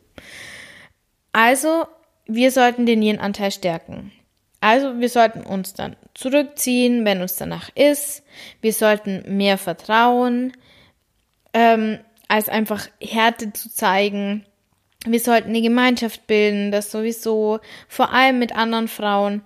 Also, 1.33 1.87
wir 2.27 2.51
sollten 2.51 2.87
den 2.87 3.03
Yin-Anteil 3.03 3.53
stärken. 3.53 4.13
Also 4.65 4.99
wir 4.99 5.11
sollten 5.11 5.43
uns 5.43 5.75
dann 5.75 5.95
zurückziehen, 6.15 7.05
wenn 7.05 7.21
uns 7.21 7.37
danach 7.37 7.69
ist. 7.75 8.23
Wir 8.63 8.73
sollten 8.73 9.37
mehr 9.37 9.59
vertrauen, 9.59 10.55
ähm, 11.53 11.99
als 12.29 12.49
einfach 12.49 12.89
Härte 12.99 13.53
zu 13.53 13.71
zeigen. 13.71 14.47
Wir 15.05 15.21
sollten 15.21 15.51
eine 15.51 15.61
Gemeinschaft 15.61 16.27
bilden, 16.27 16.73
das 16.73 16.91
sowieso, 16.91 17.61
vor 17.89 18.15
allem 18.15 18.39
mit 18.39 18.57
anderen 18.57 18.89
Frauen. 18.89 19.43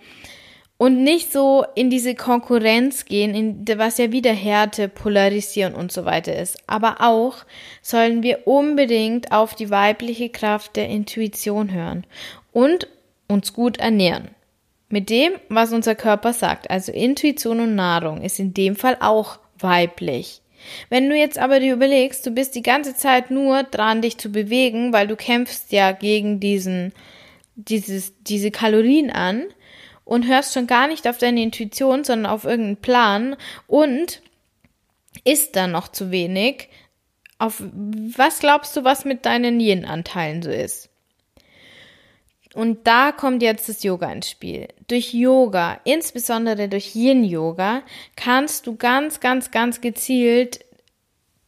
Und 0.76 1.02
nicht 1.02 1.32
so 1.32 1.64
in 1.74 1.90
diese 1.90 2.14
Konkurrenz 2.14 3.04
gehen, 3.04 3.34
in, 3.34 3.66
was 3.76 3.98
ja 3.98 4.12
wieder 4.12 4.32
Härte, 4.32 4.88
Polarisieren 4.88 5.74
und 5.74 5.90
so 5.90 6.04
weiter 6.04 6.36
ist. 6.38 6.58
Aber 6.68 6.98
auch 7.00 7.38
sollen 7.82 8.22
wir 8.22 8.46
unbedingt 8.46 9.32
auf 9.32 9.56
die 9.56 9.70
weibliche 9.70 10.28
Kraft 10.28 10.76
der 10.76 10.88
Intuition 10.88 11.72
hören 11.72 12.06
und 12.52 12.86
uns 13.26 13.52
gut 13.52 13.78
ernähren. 13.78 14.37
Mit 14.88 15.10
dem, 15.10 15.32
was 15.48 15.72
unser 15.72 15.94
Körper 15.94 16.32
sagt, 16.32 16.70
also 16.70 16.92
Intuition 16.92 17.60
und 17.60 17.74
Nahrung, 17.74 18.22
ist 18.22 18.38
in 18.38 18.54
dem 18.54 18.74
Fall 18.74 18.96
auch 19.00 19.38
weiblich. 19.58 20.40
Wenn 20.88 21.08
du 21.08 21.16
jetzt 21.16 21.38
aber 21.38 21.60
dir 21.60 21.74
überlegst, 21.74 22.26
du 22.26 22.30
bist 22.30 22.54
die 22.54 22.62
ganze 22.62 22.94
Zeit 22.94 23.30
nur 23.30 23.62
dran, 23.62 24.02
dich 24.02 24.18
zu 24.18 24.30
bewegen, 24.30 24.92
weil 24.92 25.06
du 25.06 25.16
kämpfst 25.16 25.72
ja 25.72 25.92
gegen 25.92 26.40
diesen, 26.40 26.92
dieses, 27.54 28.14
diese 28.22 28.50
Kalorien 28.50 29.10
an 29.10 29.44
und 30.04 30.26
hörst 30.26 30.54
schon 30.54 30.66
gar 30.66 30.88
nicht 30.88 31.06
auf 31.06 31.18
deine 31.18 31.42
Intuition, 31.42 32.02
sondern 32.02 32.32
auf 32.32 32.44
irgendeinen 32.44 32.76
Plan 32.78 33.36
und 33.66 34.22
isst 35.24 35.54
dann 35.54 35.72
noch 35.72 35.88
zu 35.88 36.10
wenig, 36.10 36.68
auf 37.38 37.62
was 38.16 38.40
glaubst 38.40 38.76
du, 38.76 38.84
was 38.84 39.04
mit 39.04 39.26
deinen 39.26 39.60
Yin-Anteilen 39.60 40.42
so 40.42 40.50
ist? 40.50 40.87
Und 42.54 42.86
da 42.86 43.12
kommt 43.12 43.42
jetzt 43.42 43.68
das 43.68 43.82
Yoga 43.82 44.10
ins 44.10 44.30
Spiel. 44.30 44.68
Durch 44.86 45.12
Yoga, 45.12 45.80
insbesondere 45.84 46.68
durch 46.68 46.94
Yin-Yoga, 46.96 47.82
kannst 48.16 48.66
du 48.66 48.76
ganz, 48.76 49.20
ganz, 49.20 49.50
ganz 49.50 49.80
gezielt 49.80 50.64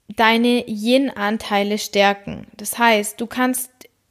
deine 0.08 0.64
Yin-Anteile 0.68 1.78
stärken. 1.78 2.46
Das 2.56 2.78
heißt, 2.78 3.20
du 3.20 3.26
kannst 3.26 3.70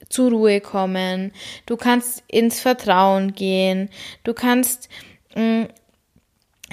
zur 0.10 0.32
Ruhe 0.32 0.62
kommen, 0.62 1.32
du 1.65 1.78
kannst 1.78 2.23
ins 2.28 2.60
Vertrauen 2.60 3.34
gehen, 3.34 3.89
du 4.23 4.34
kannst 4.34 4.89
mh, 5.36 5.41
mm, 5.43 5.67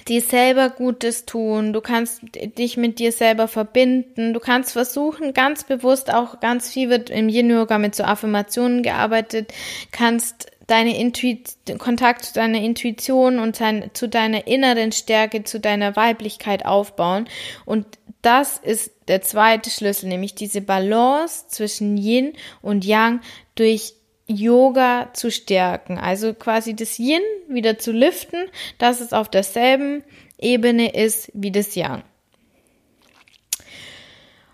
dir 0.05 0.21
selber 0.21 0.71
Gutes 0.71 1.27
tun, 1.27 1.73
du 1.73 1.81
kannst 1.81 2.23
dich 2.35 2.77
mit 2.77 2.99
dir 2.99 3.13
selber 3.13 3.49
verbinden, 3.49 4.35
du 4.35 4.41
kannst 4.41 4.73
versuchen, 4.73 5.35
ganz 5.35 5.65
bewusst 5.65 6.13
auch 6.13 6.41
ganz 6.41 6.71
viel 6.71 6.91
wird 6.91 7.11
im 7.11 7.29
Yin-Yoga 7.29 7.79
mit 7.79 7.95
so 7.95 8.05
Affirmationen 8.05 8.83
gearbeitet, 8.83 9.53
kannst 9.93 10.51
deine 10.67 10.99
Intuit 10.99 11.57
Kontakt 11.79 12.25
zu 12.25 12.35
deiner 12.35 12.61
Intuition 12.61 13.39
und 13.39 13.61
dein, 13.61 13.91
zu 13.95 14.09
deiner 14.09 14.47
inneren 14.47 14.93
Stärke, 14.93 15.45
zu 15.45 15.61
deiner 15.61 15.97
Weiblichkeit 15.97 16.67
aufbauen. 16.67 17.29
Und 17.65 17.87
das 18.23 18.57
ist 18.59 18.91
der 19.07 19.23
zweite 19.23 19.71
Schlüssel, 19.71 20.09
nämlich 20.09 20.35
diese 20.35 20.61
Balance 20.61 21.47
zwischen 21.49 21.97
Yin 21.97 22.33
und 22.63 22.85
Yang 22.85 23.21
durch 23.55 23.95
Yoga 24.27 25.11
zu 25.13 25.31
stärken. 25.31 25.99
Also 25.99 26.35
quasi 26.35 26.75
das 26.75 26.99
Yin 26.99 27.23
wieder 27.49 27.79
zu 27.79 27.93
liften, 27.93 28.49
dass 28.79 29.01
es 29.01 29.13
auf 29.13 29.29
derselben 29.29 30.03
Ebene 30.39 30.95
ist 30.95 31.31
wie 31.35 31.51
das 31.51 31.75
Yang. 31.75 32.03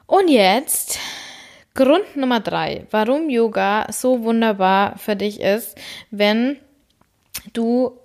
Und 0.06 0.28
jetzt 0.28 0.98
Grund 1.74 2.16
Nummer 2.16 2.40
drei, 2.40 2.86
warum 2.90 3.30
Yoga 3.30 3.90
so 3.90 4.24
wunderbar 4.24 4.98
für 4.98 5.16
dich 5.16 5.40
ist, 5.40 5.74
wenn 6.10 6.58
du 7.54 7.98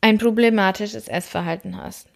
ein 0.00 0.18
problematisches 0.18 1.06
Essverhalten 1.06 1.76
hast. 1.76 2.09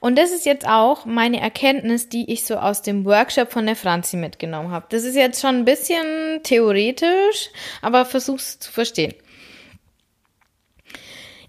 Und 0.00 0.18
das 0.18 0.30
ist 0.30 0.46
jetzt 0.46 0.66
auch 0.66 1.04
meine 1.04 1.40
Erkenntnis, 1.40 2.08
die 2.08 2.32
ich 2.32 2.44
so 2.44 2.56
aus 2.56 2.82
dem 2.82 3.04
Workshop 3.04 3.52
von 3.52 3.66
der 3.66 3.76
Franzi 3.76 4.16
mitgenommen 4.16 4.70
habe. 4.70 4.86
Das 4.88 5.04
ist 5.04 5.16
jetzt 5.16 5.40
schon 5.40 5.56
ein 5.56 5.64
bisschen 5.64 6.42
theoretisch, 6.42 7.50
aber 7.82 8.04
versuch's 8.04 8.58
zu 8.58 8.70
verstehen. 8.72 9.14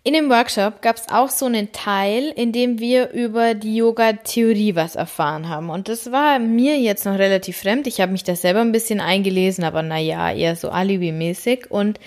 In 0.08 0.14
dem 0.14 0.30
Workshop 0.30 0.84
gab 0.84 0.98
es 0.98 1.10
auch 1.10 1.32
so 1.32 1.48
einen 1.48 1.72
Teil, 1.72 2.32
in 2.36 2.52
dem 2.52 2.78
wir 2.78 3.10
über 3.10 3.56
die 3.56 3.78
Yoga-Theorie 3.78 4.76
was 4.76 4.96
erfahren 4.96 5.50
haben. 5.50 5.72
Und 5.72 5.90
das 5.90 6.12
war 6.12 6.38
mir 6.38 6.78
jetzt 6.78 7.06
noch 7.06 7.18
relativ 7.18 7.58
fremd. 7.58 7.88
Ich 7.88 8.00
habe 8.00 8.12
mich 8.12 8.24
da 8.24 8.36
selber 8.36 8.62
ein 8.62 8.72
bisschen 8.72 9.02
eingelesen, 9.02 9.64
aber 9.64 9.82
naja, 9.82 10.32
eher 10.32 10.56
so 10.56 10.70
alibi-mäßig. 10.70 11.72
Und 11.72 12.00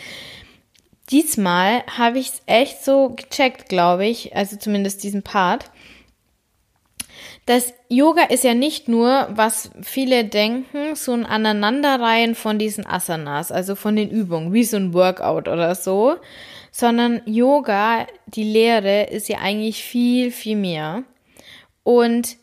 diesmal 1.10 1.82
habe 1.86 2.20
ich 2.20 2.28
es 2.28 2.42
echt 2.46 2.84
so 2.84 3.16
gecheckt, 3.16 3.68
glaube 3.68 4.06
ich. 4.06 4.36
Also 4.36 4.56
zumindest 4.56 5.02
diesen 5.02 5.24
Part. 5.24 5.64
Das 7.48 7.72
Yoga 7.88 8.24
ist 8.24 8.44
ja 8.44 8.52
nicht 8.52 8.88
nur, 8.88 9.26
was 9.30 9.70
viele 9.80 10.26
denken, 10.26 10.94
so 10.94 11.14
ein 11.14 11.24
Aneinanderreihen 11.24 12.34
von 12.34 12.58
diesen 12.58 12.86
Asanas, 12.86 13.50
also 13.50 13.74
von 13.74 13.96
den 13.96 14.10
Übungen, 14.10 14.52
wie 14.52 14.64
so 14.64 14.76
ein 14.76 14.92
Workout 14.92 15.48
oder 15.48 15.74
so, 15.74 16.16
sondern 16.70 17.22
Yoga, 17.24 18.06
die 18.26 18.44
Lehre, 18.44 19.04
ist 19.04 19.30
ja 19.30 19.38
eigentlich 19.38 19.82
viel, 19.82 20.30
viel 20.30 20.56
mehr. 20.56 21.04
Und 21.84 22.36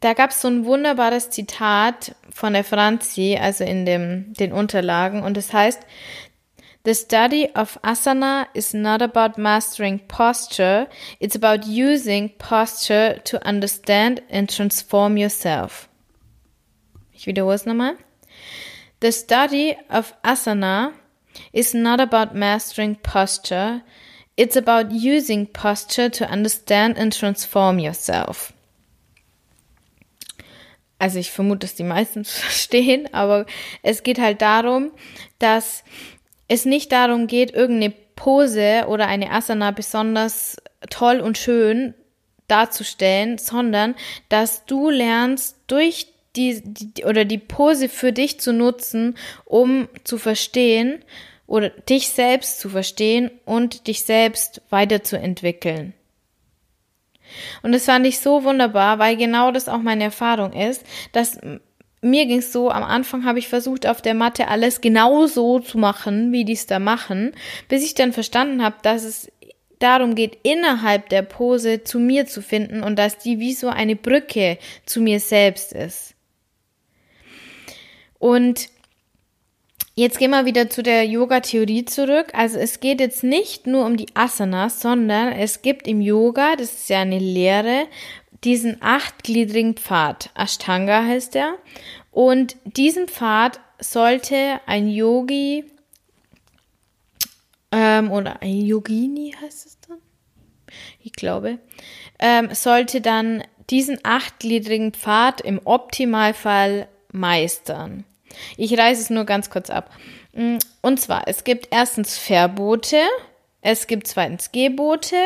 da 0.00 0.14
gab 0.14 0.30
es 0.30 0.40
so 0.40 0.48
ein 0.48 0.64
wunderbares 0.64 1.28
Zitat 1.28 2.16
von 2.32 2.54
der 2.54 2.64
Franzi, 2.64 3.38
also 3.38 3.62
in 3.62 3.84
dem, 3.84 4.32
den 4.32 4.54
Unterlagen, 4.54 5.22
und 5.22 5.36
das 5.36 5.52
heißt, 5.52 5.82
The 6.86 6.94
study 6.94 7.48
of 7.52 7.76
asana 7.82 8.46
is 8.54 8.72
not 8.72 9.02
about 9.02 9.38
mastering 9.38 9.98
posture, 9.98 10.86
it's 11.18 11.34
about 11.34 11.66
using 11.66 12.28
posture 12.38 13.20
to 13.24 13.44
understand 13.44 14.22
and 14.30 14.48
transform 14.48 15.16
yourself. 15.16 15.88
Ich 17.12 17.26
wiederhole 17.26 17.54
es 17.54 17.66
nochmal. 17.66 17.96
The 19.00 19.10
study 19.10 19.76
of 19.90 20.14
asana 20.22 20.92
is 21.52 21.74
not 21.74 21.98
about 21.98 22.36
mastering 22.36 22.94
posture, 22.94 23.82
it's 24.36 24.54
about 24.54 24.92
using 24.92 25.48
posture 25.48 26.08
to 26.08 26.30
understand 26.30 26.96
and 26.98 27.12
transform 27.12 27.80
yourself. 27.80 28.52
Also 31.00 31.18
ich 31.18 31.32
vermute, 31.32 31.66
dass 31.66 31.74
die 31.74 31.82
meisten 31.82 32.24
verstehen, 32.24 33.12
aber 33.12 33.44
es 33.82 34.04
geht 34.04 34.20
halt 34.20 34.40
darum, 34.40 34.92
dass 35.40 35.82
es 36.48 36.64
nicht 36.64 36.92
darum 36.92 37.26
geht, 37.26 37.52
irgendeine 37.52 37.92
Pose 38.14 38.84
oder 38.88 39.06
eine 39.06 39.30
Asana 39.30 39.70
besonders 39.70 40.56
toll 40.90 41.20
und 41.20 41.38
schön 41.38 41.94
darzustellen, 42.48 43.38
sondern 43.38 43.94
dass 44.28 44.64
du 44.66 44.90
lernst 44.90 45.56
durch 45.66 46.08
die, 46.36 46.62
die 46.64 47.04
oder 47.04 47.24
die 47.24 47.38
Pose 47.38 47.88
für 47.88 48.12
dich 48.12 48.40
zu 48.40 48.52
nutzen, 48.52 49.16
um 49.44 49.88
zu 50.04 50.18
verstehen 50.18 51.02
oder 51.46 51.70
dich 51.70 52.10
selbst 52.10 52.60
zu 52.60 52.68
verstehen 52.68 53.30
und 53.44 53.86
dich 53.86 54.02
selbst 54.02 54.62
weiterzuentwickeln. 54.70 55.94
Und 57.62 57.72
das 57.72 57.86
fand 57.86 58.06
ich 58.06 58.20
so 58.20 58.44
wunderbar, 58.44 58.98
weil 58.98 59.16
genau 59.16 59.50
das 59.50 59.68
auch 59.68 59.80
meine 59.80 60.04
Erfahrung 60.04 60.52
ist, 60.52 60.84
dass 61.12 61.38
mir 62.06 62.26
ging 62.26 62.38
es 62.38 62.52
so, 62.52 62.70
am 62.70 62.82
Anfang 62.82 63.24
habe 63.24 63.38
ich 63.38 63.48
versucht, 63.48 63.86
auf 63.86 64.00
der 64.00 64.14
Matte 64.14 64.48
alles 64.48 64.80
genau 64.80 65.26
so 65.26 65.58
zu 65.58 65.78
machen, 65.78 66.32
wie 66.32 66.44
die 66.44 66.54
es 66.54 66.66
da 66.66 66.78
machen, 66.78 67.32
bis 67.68 67.84
ich 67.84 67.94
dann 67.94 68.12
verstanden 68.12 68.62
habe, 68.62 68.76
dass 68.82 69.04
es 69.04 69.30
darum 69.78 70.14
geht, 70.14 70.38
innerhalb 70.42 71.08
der 71.08 71.22
Pose 71.22 71.84
zu 71.84 71.98
mir 71.98 72.26
zu 72.26 72.42
finden 72.42 72.82
und 72.82 72.98
dass 72.98 73.18
die 73.18 73.38
wie 73.38 73.52
so 73.52 73.68
eine 73.68 73.96
Brücke 73.96 74.58
zu 74.86 75.00
mir 75.00 75.20
selbst 75.20 75.72
ist. 75.72 76.14
Und 78.18 78.68
jetzt 79.94 80.18
gehen 80.18 80.30
wir 80.30 80.46
wieder 80.46 80.70
zu 80.70 80.82
der 80.82 81.04
Yoga-Theorie 81.04 81.84
zurück. 81.84 82.28
Also 82.32 82.58
es 82.58 82.80
geht 82.80 83.00
jetzt 83.00 83.22
nicht 83.22 83.66
nur 83.66 83.84
um 83.84 83.96
die 83.96 84.08
Asanas, 84.14 84.80
sondern 84.80 85.32
es 85.32 85.62
gibt 85.62 85.86
im 85.86 86.00
Yoga, 86.00 86.56
das 86.56 86.72
ist 86.72 86.88
ja 86.88 87.00
eine 87.00 87.18
Lehre, 87.18 87.86
diesen 88.46 88.80
achtgliedrigen 88.80 89.74
Pfad. 89.74 90.30
Ashtanga 90.34 91.04
heißt 91.04 91.36
er. 91.36 91.58
Und 92.12 92.56
diesen 92.64 93.08
Pfad 93.08 93.60
sollte 93.78 94.60
ein 94.66 94.88
Yogi 94.88 95.64
ähm, 97.72 98.10
oder 98.10 98.40
ein 98.40 98.62
Yogini 98.62 99.34
heißt 99.38 99.66
es 99.66 99.78
dann, 99.80 99.98
ich 101.02 101.12
glaube, 101.12 101.58
ähm, 102.18 102.48
sollte 102.54 103.00
dann 103.00 103.42
diesen 103.68 103.98
achtgliedrigen 104.02 104.92
Pfad 104.92 105.40
im 105.40 105.60
Optimalfall 105.64 106.88
meistern. 107.12 108.04
Ich 108.56 108.78
reiße 108.78 109.02
es 109.02 109.10
nur 109.10 109.24
ganz 109.24 109.50
kurz 109.50 109.70
ab. 109.70 109.90
Und 110.82 111.00
zwar, 111.00 111.26
es 111.26 111.44
gibt 111.44 111.68
erstens 111.70 112.16
Verbote, 112.16 113.02
es 113.60 113.86
gibt 113.86 114.06
zweitens 114.06 114.52
Gebote, 114.52 115.16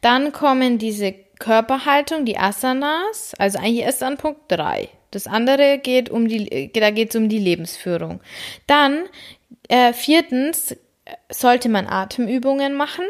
dann 0.00 0.32
kommen 0.32 0.78
diese 0.78 1.14
Körperhaltung, 1.38 2.24
die 2.24 2.38
Asanas, 2.38 3.34
also 3.38 3.58
eigentlich 3.58 3.84
erst 3.84 4.02
an 4.02 4.16
Punkt 4.16 4.40
3. 4.48 4.88
Das 5.10 5.26
andere 5.26 5.78
geht 5.78 6.10
um 6.10 6.28
die, 6.28 6.72
da 6.72 6.90
geht 6.90 7.10
es 7.10 7.16
um 7.16 7.28
die 7.28 7.38
Lebensführung. 7.38 8.20
Dann, 8.66 9.04
äh, 9.68 9.92
viertens, 9.92 10.76
sollte 11.30 11.68
man 11.68 11.86
Atemübungen 11.86 12.74
machen. 12.74 13.04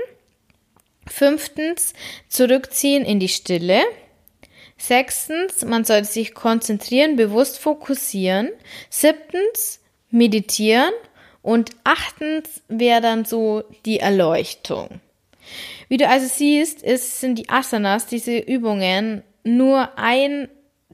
Fünftens, 1.09 1.95
zurückziehen 2.29 3.05
in 3.05 3.21
die 3.21 3.29
Stille. 3.29 3.83
Sechstens, 4.77 5.65
man 5.65 5.85
sollte 5.85 6.09
sich 6.09 6.35
konzentrieren, 6.35 7.17
bewusst 7.17 7.59
fokussieren. 7.59 8.51
Siebtens, 8.91 9.81
meditieren. 10.11 10.93
Und 11.43 11.71
achtens 11.85 12.63
wäre 12.69 13.01
dann 13.01 13.25
so 13.25 13.63
die 13.85 14.01
Erleuchtung. 14.01 15.01
Wie 15.89 15.97
du 15.97 16.09
also 16.09 16.27
siehst, 16.27 16.83
ist, 16.83 17.21
sind 17.21 17.37
die 17.37 17.49
Asanas, 17.49 18.07
diese 18.07 18.39
Übungen, 18.39 19.23
nur 19.45 19.97
ein 19.99 20.49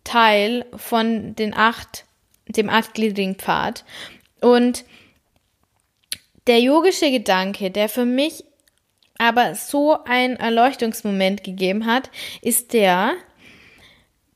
Teil 0.04 0.66
von 0.76 1.34
den 1.34 1.54
acht, 1.54 2.04
dem 2.46 2.68
achtgliedrigen 2.68 3.36
Pfad. 3.36 3.84
Und 4.40 4.84
der 6.46 6.60
yogische 6.60 7.10
Gedanke, 7.10 7.70
der 7.70 7.88
für 7.88 8.04
mich 8.04 8.44
aber 9.18 9.54
so 9.54 10.02
ein 10.04 10.36
Erleuchtungsmoment 10.36 11.44
gegeben 11.44 11.86
hat, 11.86 12.10
ist 12.40 12.72
der, 12.72 13.14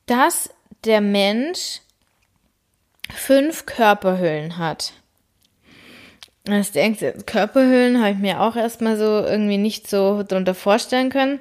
dass 0.06 0.50
der 0.84 1.00
Mensch 1.00 1.80
fünf 3.12 3.66
Körperhüllen 3.66 4.58
hat. 4.58 4.92
Das 6.46 6.70
denkst 6.70 7.00
Körperhüllen 7.26 8.00
habe 8.00 8.12
ich 8.12 8.18
mir 8.18 8.40
auch 8.40 8.54
erstmal 8.54 8.96
so 8.96 9.04
irgendwie 9.04 9.58
nicht 9.58 9.90
so 9.90 10.22
drunter 10.22 10.54
vorstellen 10.54 11.10
können. 11.10 11.40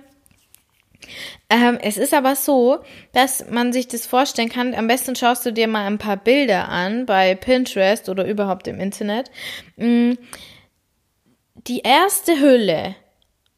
Ähm, 1.47 1.77
es 1.79 1.97
ist 1.97 2.13
aber 2.15 2.35
so, 2.35 2.79
dass 3.13 3.49
man 3.51 3.71
sich 3.71 3.87
das 3.87 4.07
vorstellen 4.07 4.49
kann. 4.49 4.73
Am 4.73 4.87
besten 4.87 5.15
schaust 5.15 5.45
du 5.45 5.53
dir 5.53 5.67
mal 5.67 5.85
ein 5.85 5.99
paar 5.99 6.17
Bilder 6.17 6.69
an 6.69 7.05
bei 7.05 7.35
Pinterest 7.35 8.09
oder 8.09 8.25
überhaupt 8.25 8.67
im 8.67 8.79
Internet. 8.79 9.29
Mm, 9.75 10.13
die 11.67 11.81
erste 11.81 12.39
Hülle, 12.39 12.95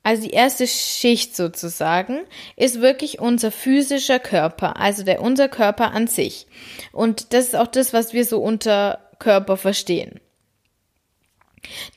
also 0.03 0.23
die 0.23 0.33
erste 0.33 0.67
Schicht 0.67 1.37
sozusagen, 1.37 2.19
ist 2.57 2.81
wirklich 2.81 3.19
unser 3.19 3.51
physischer 3.51 4.19
Körper, 4.19 4.77
also 4.77 5.03
der 5.03 5.21
unser 5.21 5.47
Körper 5.47 5.93
an 5.93 6.07
sich. 6.07 6.47
Und 6.91 7.31
das 7.31 7.45
ist 7.45 7.55
auch 7.55 7.67
das, 7.67 7.93
was 7.93 8.11
wir 8.11 8.25
so 8.25 8.41
unter 8.41 8.99
Körper 9.19 9.55
verstehen. 9.55 10.19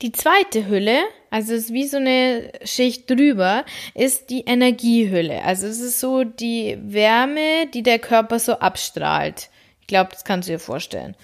Die 0.01 0.11
zweite 0.11 0.67
Hülle, 0.67 0.99
also 1.29 1.53
es 1.53 1.65
ist 1.65 1.73
wie 1.73 1.87
so 1.87 1.97
eine 1.97 2.51
Schicht 2.63 3.09
drüber, 3.09 3.65
ist 3.93 4.29
die 4.29 4.41
Energiehülle. 4.41 5.43
Also 5.43 5.67
es 5.67 5.79
ist 5.79 5.99
so 5.99 6.23
die 6.23 6.77
Wärme, 6.81 7.67
die 7.73 7.83
der 7.83 7.99
Körper 7.99 8.39
so 8.39 8.53
abstrahlt. 8.53 9.49
Ich 9.81 9.87
glaube, 9.87 10.09
das 10.11 10.23
kannst 10.23 10.49
du 10.49 10.53
dir 10.53 10.59
vorstellen. 10.59 11.15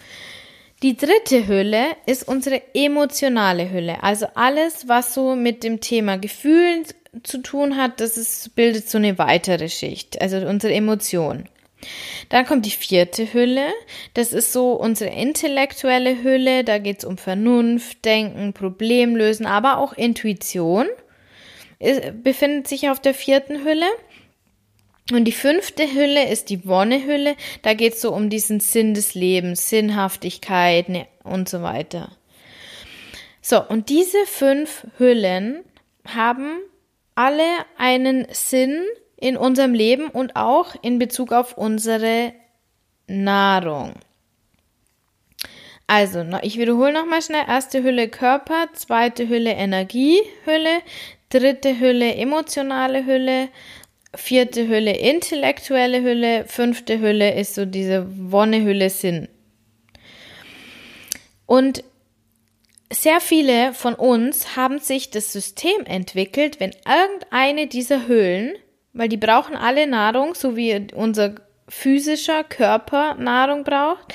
Die 0.84 0.95
dritte 0.95 1.47
Hülle 1.47 1.88
ist 2.06 2.28
unsere 2.28 2.62
emotionale 2.76 3.71
Hülle. 3.71 4.04
Also 4.04 4.28
alles, 4.36 4.88
was 4.88 5.13
so 5.13 5.36
mit 5.36 5.63
dem 5.63 5.82
Thema 5.82 6.17
Gefühlen 6.17 6.86
zu 7.23 7.39
tun 7.39 7.78
hat, 7.78 8.00
das 8.00 8.15
ist, 8.17 8.56
bildet 8.56 8.88
so 8.88 9.00
eine 9.00 9.17
weitere 9.17 9.69
Schicht. 9.69 10.21
Also 10.21 10.38
unsere 10.38 10.73
Emotion. 10.73 11.50
Dann 12.29 12.45
kommt 12.45 12.65
die 12.65 12.71
vierte 12.71 13.33
Hülle. 13.33 13.67
Das 14.13 14.33
ist 14.33 14.51
so 14.51 14.73
unsere 14.73 15.11
intellektuelle 15.11 16.23
Hülle. 16.23 16.63
Da 16.63 16.79
geht 16.79 16.99
es 16.99 17.05
um 17.05 17.17
Vernunft, 17.17 18.03
Denken, 18.05 18.53
Problemlösen, 18.53 19.45
aber 19.45 19.77
auch 19.77 19.93
Intuition. 19.93 20.87
Ist, 21.79 22.23
befindet 22.23 22.67
sich 22.67 22.89
auf 22.89 22.99
der 22.99 23.13
vierten 23.13 23.63
Hülle. 23.63 23.87
Und 25.11 25.25
die 25.25 25.31
fünfte 25.31 25.93
Hülle 25.93 26.29
ist 26.29 26.49
die 26.49 26.65
Wonnehülle. 26.65 27.35
Da 27.61 27.73
geht 27.73 27.93
es 27.93 28.01
so 28.01 28.13
um 28.13 28.29
diesen 28.29 28.59
Sinn 28.59 28.93
des 28.93 29.13
Lebens, 29.13 29.69
Sinnhaftigkeit 29.69 30.89
ne, 30.89 31.07
und 31.23 31.47
so 31.47 31.61
weiter. 31.61 32.11
So, 33.41 33.63
und 33.65 33.87
diese 33.87 34.25
fünf 34.25 34.85
Hüllen 34.97 35.63
haben 36.05 36.59
alle 37.15 37.47
einen 37.77 38.27
Sinn 38.31 38.83
in 39.17 39.36
unserem 39.36 39.73
Leben 39.73 40.08
und 40.08 40.36
auch 40.36 40.75
in 40.82 40.99
Bezug 40.99 41.32
auf 41.34 41.58
unsere 41.58 42.34
Nahrung. 43.08 43.93
Also, 45.88 46.25
ich 46.41 46.58
wiederhole 46.58 46.93
nochmal 46.93 47.21
schnell. 47.21 47.45
Erste 47.47 47.82
Hülle 47.82 48.10
Körper, 48.10 48.67
zweite 48.73 49.30
Hülle 49.30 49.53
Energiehülle, 49.53 50.82
dritte 51.30 51.80
Hülle 51.80 52.15
emotionale 52.15 53.06
Hülle, 53.06 53.49
vierte 54.13 54.67
Hülle 54.67 54.91
intellektuelle 54.97 56.01
Hülle, 56.01 56.45
fünfte 56.45 56.99
Hülle 56.99 57.36
ist 57.36 57.56
so 57.56 57.65
diese 57.65 58.06
Wonnehülle 58.32 58.89
Sinn. 58.89 59.30
Und 61.45 61.84
sehr 62.91 63.21
viele 63.21 63.73
von 63.73 63.95
uns 63.95 64.56
haben 64.58 64.80
sich 64.80 65.10
das 65.10 65.32
System 65.32 65.86
entwickelt, 65.86 66.60
wenn 66.60 66.71
irgendeine 66.86 67.67
dieser 67.67 68.08
Hüllen, 68.08 68.53
weil 68.97 69.10
die 69.10 69.17
brauchen 69.17 69.55
alle 69.55 69.86
Nahrung, 69.86 70.33
so 70.33 70.55
wie 70.55 70.88
unser 70.93 71.36
physischer 71.69 72.43
Körper 72.43 73.13
Nahrung 73.15 73.63
braucht, 73.63 74.13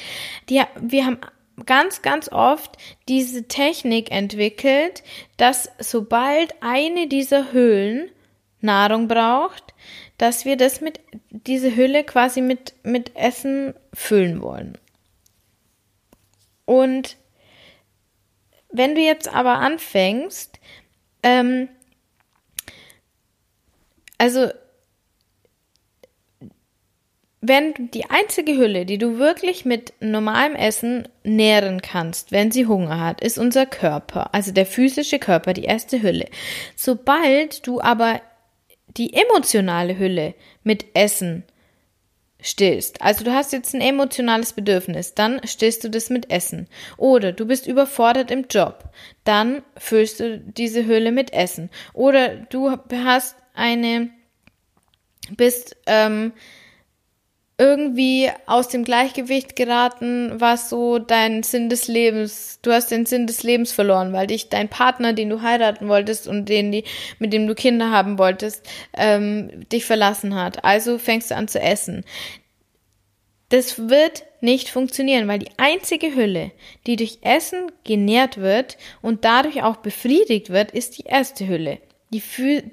die, 0.49 0.61
wir 0.81 1.07
haben 1.07 1.19
ganz, 1.67 2.03
ganz 2.03 2.31
oft 2.31 2.77
diese 3.09 3.47
Technik 3.47 4.11
entwickelt, 4.11 5.05
dass 5.37 5.71
sobald 5.79 6.55
eine 6.61 7.07
dieser 7.07 7.53
Höhlen 7.53 8.11
Nahrung 8.61 9.07
braucht, 9.07 9.73
dass 10.19 10.45
wir 10.45 10.57
das 10.57 10.81
mit, 10.81 11.01
diese 11.31 11.77
Hülle 11.77 12.03
quasi 12.05 12.41
mit, 12.41 12.75
mit 12.83 13.15
Essen 13.15 13.75
füllen 13.95 14.43
wollen. 14.43 14.79
Und 16.65 17.17
wenn 18.71 18.95
du 18.95 19.01
jetzt 19.01 19.33
aber 19.33 19.59
anfängst, 19.59 20.59
ähm, 21.23 21.69
also 24.19 24.51
wenn 27.45 27.91
die 27.91 28.09
einzige 28.09 28.57
Hülle, 28.57 28.87
die 28.87 28.99
du 28.99 29.19
wirklich 29.19 29.65
mit 29.65 29.95
normalem 29.99 30.55
Essen 30.55 31.09
nähren 31.25 31.83
kannst, 31.83 32.31
wenn 32.31 32.53
sie 32.53 32.67
Hunger 32.67 33.01
hat, 33.01 33.21
ist 33.21 33.37
unser 33.37 33.67
Körper, 33.67 34.33
also 34.33 34.53
der 34.53 34.65
physische 34.65 35.19
Körper, 35.19 35.53
die 35.53 35.65
erste 35.65 36.03
Hülle. 36.03 36.29
Sobald 36.77 37.67
du 37.67 37.81
aber 37.81 38.21
die 38.97 39.13
emotionale 39.13 39.99
Hülle 39.99 40.35
mit 40.63 40.87
Essen 40.95 41.43
stillst. 42.41 43.03
Also 43.03 43.25
du 43.25 43.33
hast 43.33 43.53
jetzt 43.53 43.75
ein 43.75 43.81
emotionales 43.81 44.53
Bedürfnis, 44.53 45.15
dann 45.15 45.41
stillst 45.45 45.83
du 45.83 45.91
das 45.91 46.11
mit 46.11 46.31
Essen. 46.31 46.69
Oder 46.97 47.33
du 47.33 47.47
bist 47.47 47.67
überfordert 47.67 48.31
im 48.31 48.47
Job, 48.49 48.85
dann 49.25 49.63
füllst 49.77 50.21
du 50.21 50.39
diese 50.39 50.87
Hülle 50.87 51.11
mit 51.11 51.33
Essen. 51.33 51.71
Oder 51.93 52.37
du 52.37 52.71
hast 52.93 53.37
eine, 53.55 54.11
bist 55.37 55.77
ähm, 55.87 56.33
irgendwie 57.59 58.31
aus 58.47 58.69
dem 58.69 58.85
Gleichgewicht 58.85 59.57
geraten, 59.57 60.33
was 60.41 60.71
so 60.71 60.99
dein 60.99 61.43
Sinn 61.43 61.69
des 61.69 61.87
Lebens, 61.87 62.59
du 62.63 62.73
hast 62.73 62.91
den 62.91 63.07
Sinn 63.07 63.27
des 63.27 63.43
Lebens 63.43 63.73
verloren, 63.73 64.13
weil 64.13 64.27
dich 64.27 64.49
dein 64.49 64.69
Partner, 64.69 65.13
den 65.13 65.31
du 65.31 65.43
heiraten 65.43 65.89
wolltest 65.89 66.27
und 66.27 66.49
den, 66.49 66.73
die, 66.73 66.85
mit 67.19 67.33
dem 67.33 67.47
du 67.47 67.55
Kinder 67.55 67.91
haben 67.91 68.19
wolltest, 68.19 68.67
ähm, 68.95 69.69
dich 69.71 69.85
verlassen 69.85 70.35
hat. 70.35 70.65
Also 70.65 70.99
fängst 70.99 71.31
du 71.31 71.37
an 71.37 71.49
zu 71.49 71.61
essen. 71.61 72.05
Das 73.51 73.91
wird 73.91 74.25
nicht 74.41 74.71
funktionieren, 74.71 75.29
weil 75.29 75.41
die 75.41 75.51
einzige 75.59 76.15
Hülle, 76.15 76.53
die 76.87 76.97
durch 76.97 77.19
Essen 77.21 77.71
genährt 77.85 78.39
wird 78.39 78.79
und 79.03 79.27
dadurch 79.27 79.63
auch 79.63 79.77
befriedigt 79.77 80.49
wird, 80.49 80.71
ist 80.71 80.97
die 80.97 81.05
erste 81.05 81.47
Hülle. 81.47 81.79
Die, 82.13 82.23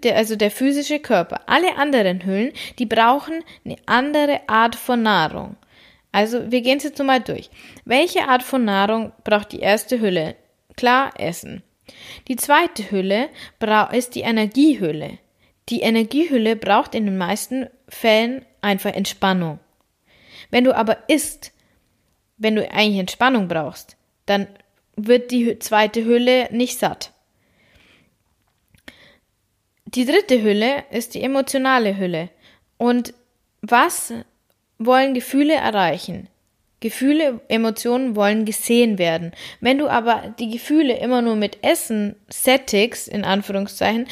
der, 0.04 0.18
also 0.18 0.36
der 0.36 0.52
physische 0.52 1.00
Körper. 1.00 1.42
Alle 1.48 1.78
anderen 1.78 2.26
Hüllen, 2.26 2.52
die 2.78 2.86
brauchen 2.86 3.44
eine 3.66 3.78
andere 3.86 4.42
Art 4.48 4.76
von 4.76 5.02
Nahrung. 5.02 5.56
Also 6.12 6.52
wir 6.52 6.62
gehen 6.62 6.78
es 6.78 6.84
jetzt 6.84 7.00
nochmal 7.00 7.22
durch. 7.22 7.50
Welche 7.86 8.28
Art 8.28 8.44
von 8.44 8.66
Nahrung 8.66 9.12
braucht 9.24 9.52
die 9.52 9.60
erste 9.60 10.00
Hülle? 10.02 10.36
Klar, 10.76 11.12
Essen. 11.18 11.64
Die 12.28 12.36
zweite 12.36 12.92
Hülle 12.92 13.30
ist 13.92 14.16
die 14.16 14.22
Energiehülle. 14.22 15.20
Die 15.70 15.82
Energiehülle 15.82 16.56
braucht 16.56 16.96
in 16.96 17.06
den 17.06 17.18
meisten 17.18 17.68
Fällen 17.88 18.46
einfach 18.62 18.94
Entspannung. 18.94 19.60
Wenn 20.50 20.64
du 20.64 20.76
aber 20.76 21.10
isst, 21.10 21.52
wenn 22.38 22.56
du 22.56 22.70
eigentlich 22.72 23.00
Entspannung 23.00 23.48
brauchst, 23.48 23.98
dann 24.26 24.48
wird 24.96 25.32
die 25.32 25.60
zweite 25.60 26.06
Hülle 26.06 26.50
nicht 26.52 26.80
satt. 26.80 27.14
Die 29.96 30.06
dritte 30.06 30.44
Hülle 30.44 30.84
ist 30.92 31.16
die 31.16 31.24
emotionale 31.24 31.98
Hülle. 31.98 32.30
Und 32.78 33.16
was 33.62 34.14
wollen 34.78 35.16
Gefühle 35.16 35.56
erreichen? 35.56 36.28
Gefühle, 36.80 37.42
Emotionen 37.48 38.16
wollen 38.16 38.46
gesehen 38.46 39.00
werden. 39.00 39.32
Wenn 39.62 39.80
du 39.80 39.88
aber 39.88 40.36
die 40.38 40.52
Gefühle 40.52 40.96
immer 41.00 41.24
nur 41.24 41.36
mit 41.36 41.64
Essen 41.64 42.16
sättigst, 42.30 43.08
in 43.08 43.26
Anführungszeichen, 43.26 44.08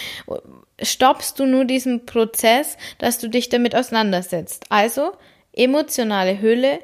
stoppst 0.82 1.40
du 1.40 1.46
nur 1.46 1.66
diesen 1.66 2.08
Prozess, 2.08 2.76
dass 2.98 3.20
du 3.20 3.28
dich 3.30 3.50
damit 3.50 3.76
auseinandersetzt. 3.76 4.66
Also 4.70 5.12
emotionale 5.54 6.42
Hülle 6.42 6.80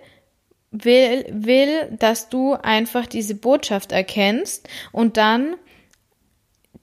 will, 0.69 1.25
will, 1.31 1.89
dass 1.97 2.29
du 2.29 2.53
einfach 2.53 3.07
diese 3.07 3.33
Botschaft 3.33 3.91
erkennst 3.91 4.69
und 4.91 5.17
dann 5.17 5.55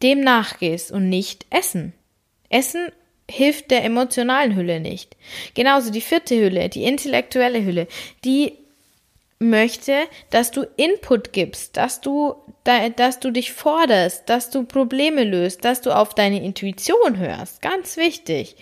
dem 0.02 0.22
nachgehst 0.22 0.90
und 0.90 1.08
nicht 1.08 1.46
essen. 1.50 1.92
Essen 2.50 2.90
hilft 3.30 3.70
der 3.70 3.84
emotionalen 3.84 4.54
Hülle 4.56 4.80
nicht. 4.80 5.16
Genauso 5.54 5.90
die 5.90 6.00
vierte 6.00 6.34
Hülle, 6.34 6.68
die 6.68 6.84
intellektuelle 6.84 7.64
Hülle, 7.64 7.86
die 8.24 8.58
möchte, 9.38 10.02
dass 10.28 10.50
du 10.50 10.66
Input 10.76 11.32
gibst, 11.32 11.76
dass 11.78 12.00
du, 12.02 12.34
dass 12.64 13.20
du 13.20 13.30
dich 13.30 13.52
forderst, 13.52 14.28
dass 14.28 14.50
du 14.50 14.64
Probleme 14.64 15.24
löst, 15.24 15.64
dass 15.64 15.80
du 15.80 15.96
auf 15.96 16.14
deine 16.14 16.42
Intuition 16.44 17.16
hörst. 17.16 17.62
Ganz 17.62 17.96
wichtig. 17.96 18.56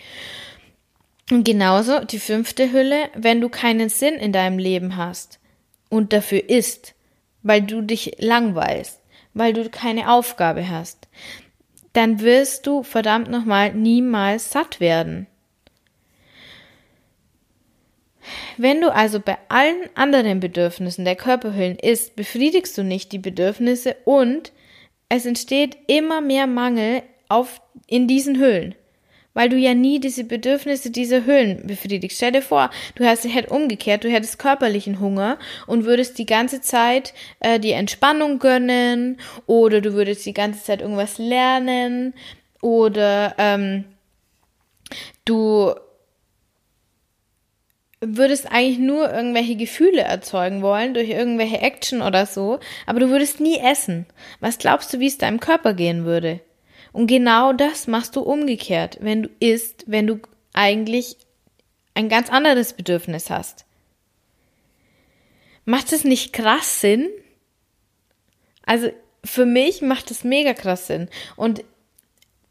Und 1.30 1.44
genauso 1.44 2.04
die 2.04 2.20
fünfte 2.20 2.72
Hülle, 2.72 3.10
wenn 3.14 3.40
du 3.40 3.48
keinen 3.48 3.88
Sinn 3.88 4.14
in 4.14 4.32
deinem 4.32 4.58
Leben 4.58 4.96
hast 4.96 5.40
und 5.90 6.12
dafür 6.12 6.48
isst, 6.48 6.94
weil 7.42 7.62
du 7.62 7.82
dich 7.82 8.12
langweilst, 8.18 9.00
weil 9.34 9.52
du 9.52 9.68
keine 9.68 10.10
Aufgabe 10.10 10.68
hast, 10.68 11.08
dann 11.92 12.20
wirst 12.20 12.66
du 12.66 12.82
verdammt 12.82 13.30
nochmal 13.30 13.72
niemals 13.72 14.50
satt 14.50 14.80
werden. 14.80 15.26
Wenn 18.56 18.80
du 18.80 18.92
also 18.92 19.20
bei 19.20 19.38
allen 19.48 19.88
anderen 19.94 20.40
Bedürfnissen 20.40 21.04
der 21.04 21.16
Körperhüllen 21.16 21.78
isst, 21.78 22.16
befriedigst 22.16 22.76
du 22.76 22.82
nicht 22.82 23.12
die 23.12 23.18
Bedürfnisse 23.18 23.96
und 24.04 24.52
es 25.08 25.24
entsteht 25.24 25.78
immer 25.86 26.20
mehr 26.20 26.46
Mangel 26.46 27.02
auf, 27.28 27.60
in 27.86 28.06
diesen 28.06 28.38
Hüllen 28.38 28.74
weil 29.38 29.50
du 29.50 29.56
ja 29.56 29.72
nie 29.72 30.00
diese 30.00 30.24
Bedürfnisse 30.24 30.90
dieser 30.90 31.24
Höhlen 31.24 31.64
befriedigst. 31.64 32.16
Stell 32.16 32.32
dir 32.32 32.42
vor, 32.42 32.70
du 32.96 33.06
hast 33.06 33.24
halt 33.32 33.52
umgekehrt, 33.52 34.02
du 34.02 34.10
hättest 34.10 34.40
körperlichen 34.40 34.98
Hunger 34.98 35.38
und 35.68 35.84
würdest 35.84 36.18
die 36.18 36.26
ganze 36.26 36.60
Zeit 36.60 37.14
äh, 37.38 37.60
die 37.60 37.70
Entspannung 37.70 38.40
gönnen 38.40 39.20
oder 39.46 39.80
du 39.80 39.92
würdest 39.92 40.26
die 40.26 40.34
ganze 40.34 40.64
Zeit 40.64 40.82
irgendwas 40.82 41.18
lernen 41.18 42.14
oder 42.62 43.36
ähm, 43.38 43.84
du 45.24 45.72
würdest 48.00 48.50
eigentlich 48.50 48.80
nur 48.80 49.08
irgendwelche 49.14 49.54
Gefühle 49.54 50.02
erzeugen 50.02 50.62
wollen 50.62 50.94
durch 50.94 51.10
irgendwelche 51.10 51.60
Action 51.60 52.02
oder 52.02 52.26
so, 52.26 52.58
aber 52.86 52.98
du 52.98 53.08
würdest 53.08 53.38
nie 53.38 53.60
essen. 53.60 54.06
Was 54.40 54.58
glaubst 54.58 54.92
du, 54.92 54.98
wie 54.98 55.06
es 55.06 55.16
deinem 55.16 55.38
Körper 55.38 55.74
gehen 55.74 56.04
würde? 56.04 56.40
Und 56.92 57.06
genau 57.06 57.52
das 57.52 57.86
machst 57.86 58.16
du 58.16 58.20
umgekehrt, 58.20 58.98
wenn 59.00 59.24
du 59.24 59.30
isst, 59.40 59.84
wenn 59.86 60.06
du 60.06 60.20
eigentlich 60.52 61.16
ein 61.94 62.08
ganz 62.08 62.30
anderes 62.30 62.72
Bedürfnis 62.72 63.30
hast. 63.30 63.64
Macht 65.64 65.92
es 65.92 66.04
nicht 66.04 66.32
krass 66.32 66.80
Sinn? 66.80 67.08
Also 68.64 68.90
für 69.24 69.46
mich 69.46 69.82
macht 69.82 70.10
es 70.10 70.24
mega 70.24 70.54
krass 70.54 70.86
Sinn. 70.86 71.08
Und 71.36 71.64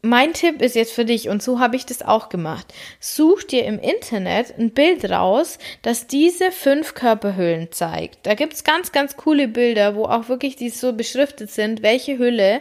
mein 0.02 0.32
Tipp 0.32 0.62
ist 0.62 0.76
jetzt 0.76 0.92
für 0.92 1.04
dich, 1.04 1.28
und 1.28 1.42
so 1.42 1.58
habe 1.58 1.74
ich 1.74 1.84
das 1.84 2.02
auch 2.02 2.28
gemacht. 2.28 2.72
Such 3.00 3.42
dir 3.42 3.64
im 3.64 3.80
Internet 3.80 4.56
ein 4.56 4.70
Bild 4.70 5.10
raus, 5.10 5.58
das 5.82 6.06
diese 6.06 6.52
fünf 6.52 6.94
Körperhüllen 6.94 7.72
zeigt. 7.72 8.24
Da 8.24 8.34
gibt 8.34 8.52
es 8.52 8.62
ganz, 8.62 8.92
ganz 8.92 9.16
coole 9.16 9.48
Bilder, 9.48 9.96
wo 9.96 10.04
auch 10.04 10.28
wirklich 10.28 10.54
die 10.54 10.70
so 10.70 10.92
beschriftet 10.92 11.50
sind, 11.50 11.82
welche 11.82 12.18
Hülle 12.18 12.60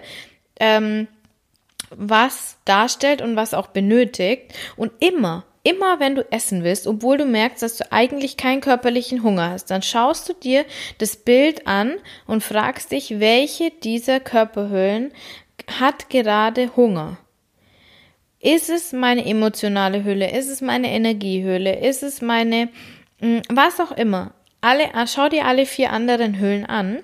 ähm, 0.60 1.08
was 1.90 2.58
darstellt 2.66 3.22
und 3.22 3.36
was 3.36 3.54
auch 3.54 3.68
benötigt. 3.68 4.54
Und 4.76 4.92
immer, 5.00 5.46
immer 5.64 6.00
wenn 6.00 6.16
du 6.16 6.26
essen 6.32 6.64
willst, 6.64 6.88
obwohl 6.88 7.18
du 7.18 7.26
merkst, 7.26 7.62
dass 7.62 7.78
du 7.78 7.92
eigentlich 7.92 8.38
keinen 8.38 8.62
körperlichen 8.62 9.24
Hunger 9.24 9.52
hast, 9.52 9.72
dann 9.72 9.82
schaust 9.82 10.30
du 10.30 10.34
dir 10.34 10.66
das 10.98 11.18
Bild 11.18 11.68
an 11.68 11.96
und 12.26 12.44
fragst 12.44 12.92
dich, 12.92 13.20
welche 13.20 13.72
dieser 13.72 14.20
Körperhüllen 14.20 15.12
hat 15.80 16.10
gerade 16.10 16.76
Hunger. 16.76 17.18
Ist 18.40 18.70
es 18.70 18.94
meine 18.94 19.26
emotionale 19.26 20.04
Hülle? 20.04 20.32
Ist 20.32 20.48
es 20.48 20.62
meine 20.62 20.92
Energiehülle? 20.92 21.80
Ist 21.80 22.04
es 22.04 22.22
meine, 22.22 22.70
hm, 23.20 23.42
was 23.50 23.80
auch 23.80 23.92
immer? 23.92 24.34
Alle, 24.62 24.90
schau 25.08 25.28
dir 25.28 25.46
alle 25.46 25.66
vier 25.66 25.92
anderen 25.92 26.40
Hüllen 26.40 26.66
an 26.66 27.00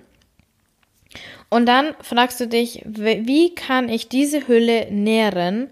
und 1.53 1.67
dann 1.67 1.93
fragst 2.01 2.39
du 2.39 2.47
dich, 2.47 2.81
wie 2.83 3.53
kann 3.53 3.87
ich 3.87 4.09
diese 4.09 4.47
Hülle 4.47 4.91
nähren, 4.91 5.69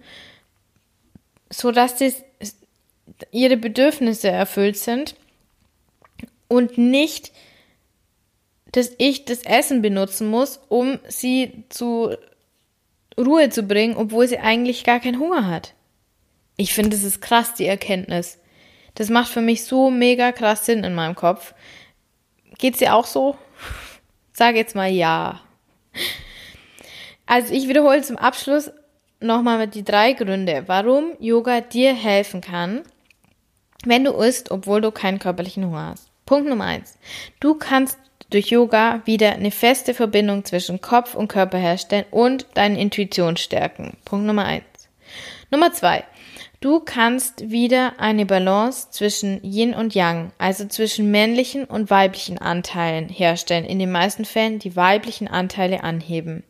sodass 1.49 1.95
die, 1.95 2.13
ihre 3.31 3.57
Bedürfnisse 3.57 4.29
erfüllt 4.29 4.77
sind 4.77 5.15
und 6.47 6.77
nicht, 6.77 7.31
dass 8.73 8.91
ich 8.99 9.25
das 9.25 9.43
Essen 9.43 9.81
benutzen 9.81 10.27
muss, 10.27 10.59
um 10.69 10.99
sie 11.07 11.63
zu 11.69 12.15
Ruhe 13.17 13.49
zu 13.49 13.63
bringen, 13.63 13.97
obwohl 13.97 14.27
sie 14.27 14.37
eigentlich 14.37 14.83
gar 14.83 14.99
keinen 14.99 15.19
Hunger 15.19 15.47
hat. 15.47 15.73
Ich 16.57 16.75
finde, 16.75 16.91
das 16.91 17.03
ist 17.03 17.21
krass, 17.21 17.55
die 17.55 17.65
Erkenntnis. 17.65 18.37
Das 18.93 19.09
macht 19.09 19.29
für 19.29 19.41
mich 19.41 19.63
so 19.63 19.89
mega 19.89 20.31
krass 20.31 20.67
Sinn 20.67 20.83
in 20.83 20.93
meinem 20.93 21.15
Kopf. 21.15 21.55
Geht's 22.59 22.77
dir 22.77 22.93
auch 22.93 23.07
so? 23.07 23.35
Sag 24.31 24.55
jetzt 24.55 24.75
mal 24.75 24.91
ja. 24.91 25.41
Also 27.25 27.53
ich 27.53 27.67
wiederhole 27.67 28.01
zum 28.01 28.17
Abschluss 28.17 28.71
nochmal 29.19 29.67
die 29.67 29.83
drei 29.83 30.13
Gründe, 30.13 30.63
warum 30.67 31.13
Yoga 31.19 31.61
dir 31.61 31.93
helfen 31.93 32.41
kann, 32.41 32.81
wenn 33.85 34.03
du 34.03 34.11
isst, 34.11 34.51
obwohl 34.51 34.81
du 34.81 34.91
keinen 34.91 35.19
körperlichen 35.19 35.65
Hunger 35.65 35.91
hast. 35.91 36.09
Punkt 36.25 36.47
Nummer 36.49 36.65
eins. 36.65 36.97
Du 37.39 37.55
kannst 37.55 37.97
durch 38.29 38.47
Yoga 38.47 39.01
wieder 39.05 39.33
eine 39.33 39.51
feste 39.51 39.93
Verbindung 39.93 40.45
zwischen 40.45 40.81
Kopf 40.81 41.15
und 41.15 41.27
Körper 41.27 41.57
herstellen 41.57 42.05
und 42.11 42.45
deine 42.53 42.79
Intuition 42.79 43.37
stärken. 43.37 43.97
Punkt 44.05 44.25
Nummer 44.25 44.45
eins. 44.45 44.63
Nummer 45.51 45.73
zwei. 45.73 46.05
Du 46.61 46.79
kannst 46.79 47.49
wieder 47.49 47.93
eine 47.97 48.27
Balance 48.27 48.91
zwischen 48.91 49.43
Yin 49.43 49.73
und 49.73 49.95
Yang, 49.95 50.31
also 50.37 50.67
zwischen 50.67 51.09
männlichen 51.09 51.65
und 51.65 51.89
weiblichen 51.89 52.37
Anteilen 52.37 53.09
herstellen. 53.09 53.65
In 53.65 53.79
den 53.79 53.91
meisten 53.91 54.25
Fällen 54.25 54.59
die 54.59 54.75
weiblichen 54.75 55.27
Anteile 55.27 55.83
anheben. 55.83 56.43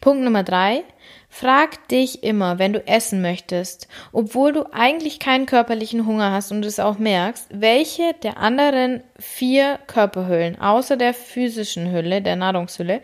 Punkt 0.00 0.24
Nummer 0.24 0.42
drei. 0.42 0.82
Frag 1.28 1.86
dich 1.86 2.24
immer, 2.24 2.58
wenn 2.58 2.72
du 2.72 2.84
essen 2.88 3.22
möchtest, 3.22 3.86
obwohl 4.10 4.52
du 4.52 4.64
eigentlich 4.72 5.20
keinen 5.20 5.46
körperlichen 5.46 6.06
Hunger 6.06 6.32
hast 6.32 6.50
und 6.50 6.64
es 6.64 6.80
auch 6.80 6.98
merkst, 6.98 7.46
welche 7.52 8.14
der 8.24 8.38
anderen 8.38 9.04
vier 9.16 9.78
Körperhüllen, 9.86 10.60
außer 10.60 10.96
der 10.96 11.14
physischen 11.14 11.92
Hülle, 11.92 12.20
der 12.20 12.34
Nahrungshülle, 12.34 13.00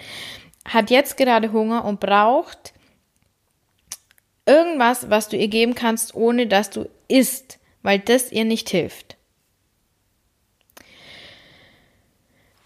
hat 0.65 0.91
jetzt 0.91 1.17
gerade 1.17 1.53
Hunger 1.53 1.85
und 1.85 2.01
braucht 2.01 2.73
Irgendwas, 4.47 5.11
was 5.11 5.29
du 5.29 5.37
ihr 5.37 5.49
geben 5.49 5.75
kannst, 5.75 6.15
ohne 6.15 6.47
dass 6.47 6.71
du 6.71 6.89
isst, 7.09 7.59
weil 7.83 7.99
das 7.99 8.33
ihr 8.33 8.45
nicht 8.45 8.71
hilft. 8.71 9.17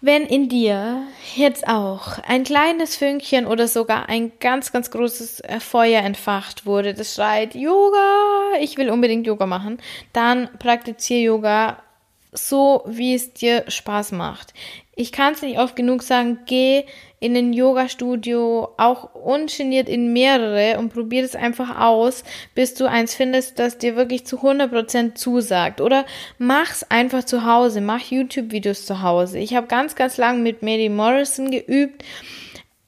Wenn 0.03 0.23
in 0.25 0.49
dir 0.49 1.03
jetzt 1.35 1.67
auch 1.67 2.17
ein 2.27 2.43
kleines 2.43 2.95
Fünkchen 2.95 3.45
oder 3.45 3.67
sogar 3.67 4.09
ein 4.09 4.31
ganz, 4.39 4.71
ganz 4.71 4.89
großes 4.89 5.41
äh, 5.41 5.59
Feuer 5.59 6.01
entfacht 6.01 6.65
wurde, 6.65 6.95
das 6.95 7.13
schreit 7.13 7.53
Yoga, 7.53 8.57
ich 8.59 8.77
will 8.77 8.89
unbedingt 8.89 9.27
Yoga 9.27 9.45
machen, 9.45 9.77
dann 10.11 10.49
praktiziere 10.57 11.21
Yoga 11.21 11.83
so, 12.31 12.83
wie 12.87 13.13
es 13.13 13.33
dir 13.33 13.65
Spaß 13.67 14.13
macht. 14.13 14.55
Ich 14.95 15.11
kann 15.11 15.33
es 15.33 15.43
nicht 15.43 15.59
oft 15.59 15.75
genug 15.75 16.01
sagen, 16.01 16.39
geh 16.47 16.85
in 17.21 17.37
ein 17.37 17.53
Yoga-Studio, 17.53 18.69
auch 18.77 19.13
ungeniert 19.13 19.87
in 19.87 20.11
mehrere 20.11 20.79
und 20.79 20.91
probier 20.91 21.23
es 21.23 21.35
einfach 21.35 21.79
aus, 21.79 22.23
bis 22.55 22.73
du 22.73 22.89
eins 22.89 23.13
findest, 23.13 23.59
das 23.59 23.77
dir 23.77 23.95
wirklich 23.95 24.25
zu 24.25 24.39
100% 24.39 25.13
zusagt. 25.13 25.81
Oder 25.81 26.05
mach's 26.39 26.83
einfach 26.89 27.23
zu 27.23 27.45
Hause, 27.45 27.79
mach 27.79 28.01
YouTube-Videos 28.01 28.87
zu 28.87 29.03
Hause. 29.03 29.37
Ich 29.37 29.53
habe 29.53 29.67
ganz, 29.67 29.93
ganz 29.93 30.17
lang 30.17 30.41
mit 30.41 30.63
Mary 30.63 30.89
Morrison 30.89 31.51
geübt. 31.51 32.03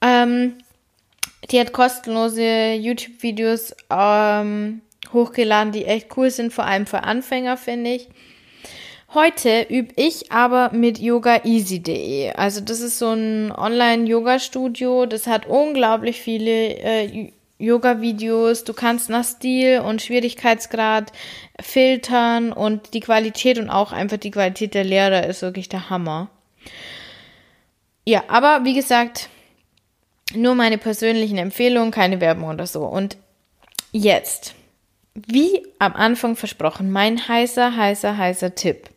Ähm, 0.00 0.54
die 1.52 1.60
hat 1.60 1.72
kostenlose 1.72 2.72
YouTube-Videos 2.74 3.76
ähm, 3.88 4.80
hochgeladen, 5.12 5.72
die 5.72 5.84
echt 5.84 6.08
cool 6.16 6.30
sind, 6.30 6.52
vor 6.52 6.64
allem 6.64 6.86
für 6.86 7.04
Anfänger, 7.04 7.56
finde 7.56 7.90
ich. 7.90 8.08
Heute 9.14 9.62
übe 9.68 9.92
ich 9.94 10.32
aber 10.32 10.72
mit 10.72 10.98
yogaeasy.de. 10.98 12.32
Also 12.32 12.60
das 12.60 12.80
ist 12.80 12.98
so 12.98 13.12
ein 13.12 13.52
Online-Yoga-Studio. 13.52 15.06
Das 15.06 15.28
hat 15.28 15.46
unglaublich 15.46 16.20
viele 16.20 16.50
äh, 16.50 17.30
Yoga-Videos. 17.58 18.64
Du 18.64 18.72
kannst 18.72 19.10
nach 19.10 19.24
Stil 19.24 19.78
und 19.78 20.02
Schwierigkeitsgrad 20.02 21.12
filtern 21.60 22.52
und 22.52 22.92
die 22.92 22.98
Qualität 22.98 23.58
und 23.58 23.70
auch 23.70 23.92
einfach 23.92 24.16
die 24.16 24.32
Qualität 24.32 24.74
der 24.74 24.82
Lehrer 24.82 25.24
ist 25.28 25.42
wirklich 25.42 25.68
der 25.68 25.90
Hammer. 25.90 26.28
Ja, 28.04 28.24
aber 28.26 28.64
wie 28.64 28.74
gesagt, 28.74 29.28
nur 30.34 30.56
meine 30.56 30.76
persönlichen 30.76 31.38
Empfehlungen, 31.38 31.92
keine 31.92 32.20
Werbung 32.20 32.48
oder 32.48 32.66
so. 32.66 32.82
Und 32.82 33.16
jetzt, 33.92 34.56
wie 35.14 35.64
am 35.78 35.94
Anfang 35.94 36.34
versprochen, 36.34 36.90
mein 36.90 37.28
heißer, 37.28 37.76
heißer, 37.76 38.18
heißer 38.18 38.56
Tipp. 38.56 38.90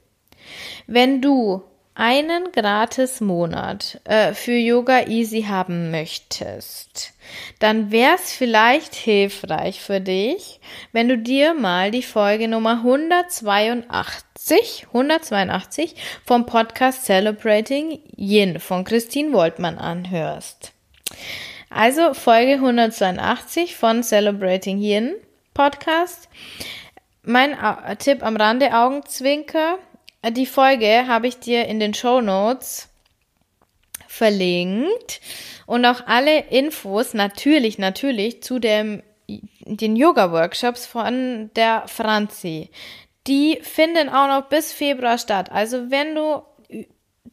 Wenn 0.87 1.21
du 1.21 1.63
einen 1.97 2.51
gratis 2.51 3.21
Monat 3.21 3.99
äh, 4.03 4.33
für 4.33 4.55
Yoga 4.55 5.07
Easy 5.07 5.43
haben 5.43 5.89
möchtest, 5.89 7.13
dann 7.57 7.91
wäre 7.91 8.15
es 8.15 8.31
vielleicht 8.31 8.93
hilfreich 8.93 9.81
für 9.81 9.99
dich, 9.99 10.59
wenn 10.91 11.09
du 11.09 11.17
dir 11.17 11.55
mal 11.55 11.89
die 11.89 12.03
Folge 12.03 12.47
Nummer 12.47 12.83
182, 12.83 14.85
182 14.87 15.95
vom 16.23 16.45
Podcast 16.45 17.05
Celebrating 17.05 17.99
Yin 18.15 18.59
von 18.59 18.83
Christine 18.83 19.33
Woltmann 19.33 19.79
anhörst. 19.79 20.73
Also 21.71 22.13
Folge 22.13 22.53
182 22.53 23.75
von 23.75 24.03
Celebrating 24.03 24.77
Yin 24.77 25.15
Podcast. 25.55 26.29
Mein 27.23 27.57
Tipp 27.97 28.23
am 28.23 28.37
Rande 28.37 28.73
Augenzwinker 28.73 29.79
die 30.31 30.45
Folge 30.45 31.05
habe 31.07 31.27
ich 31.27 31.39
dir 31.39 31.65
in 31.65 31.79
den 31.79 31.93
Show 31.93 32.21
Notes 32.21 32.89
verlinkt 34.07 35.21
und 35.65 35.85
auch 35.85 36.07
alle 36.07 36.39
Infos 36.49 37.13
natürlich, 37.13 37.77
natürlich 37.77 38.41
zu 38.41 38.59
dem, 38.59 39.03
den 39.27 39.95
Yoga-Workshops 39.95 40.85
von 40.85 41.51
der 41.55 41.83
Franzi. 41.87 42.69
Die 43.27 43.59
finden 43.61 44.09
auch 44.09 44.27
noch 44.27 44.49
bis 44.49 44.71
Februar 44.71 45.17
statt. 45.17 45.51
Also 45.51 45.91
wenn 45.91 46.15
du 46.15 46.41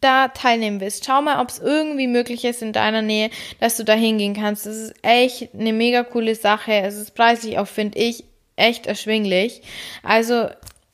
da 0.01 0.29
teilnehmen 0.29 0.81
willst, 0.81 1.07
schau 1.07 1.23
mal, 1.23 1.41
ob 1.41 1.49
es 1.49 1.61
irgendwie 1.61 2.09
möglich 2.09 2.45
ist 2.45 2.63
in 2.63 2.73
deiner 2.73 3.01
Nähe, 3.01 3.31
dass 3.61 3.77
du 3.77 3.85
da 3.85 3.95
hingehen 3.95 4.35
kannst. 4.35 4.67
Das 4.67 4.77
ist 4.77 4.95
echt 5.03 5.55
eine 5.55 5.73
mega 5.73 6.03
coole 6.03 6.35
Sache. 6.35 6.73
Es 6.73 6.97
ist 6.97 7.15
preislich 7.15 7.59
auch, 7.59 7.69
finde 7.69 7.99
ich, 7.99 8.25
echt 8.57 8.87
erschwinglich. 8.87 9.63
Also 10.03 10.49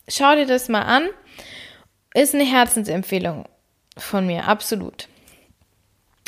schau 0.09 0.34
dir 0.34 0.46
das 0.46 0.68
mal 0.68 0.82
an. 0.82 1.09
Ist 2.14 2.34
eine 2.34 2.44
Herzensempfehlung 2.44 3.44
von 3.96 4.26
mir, 4.26 4.48
absolut. 4.48 5.08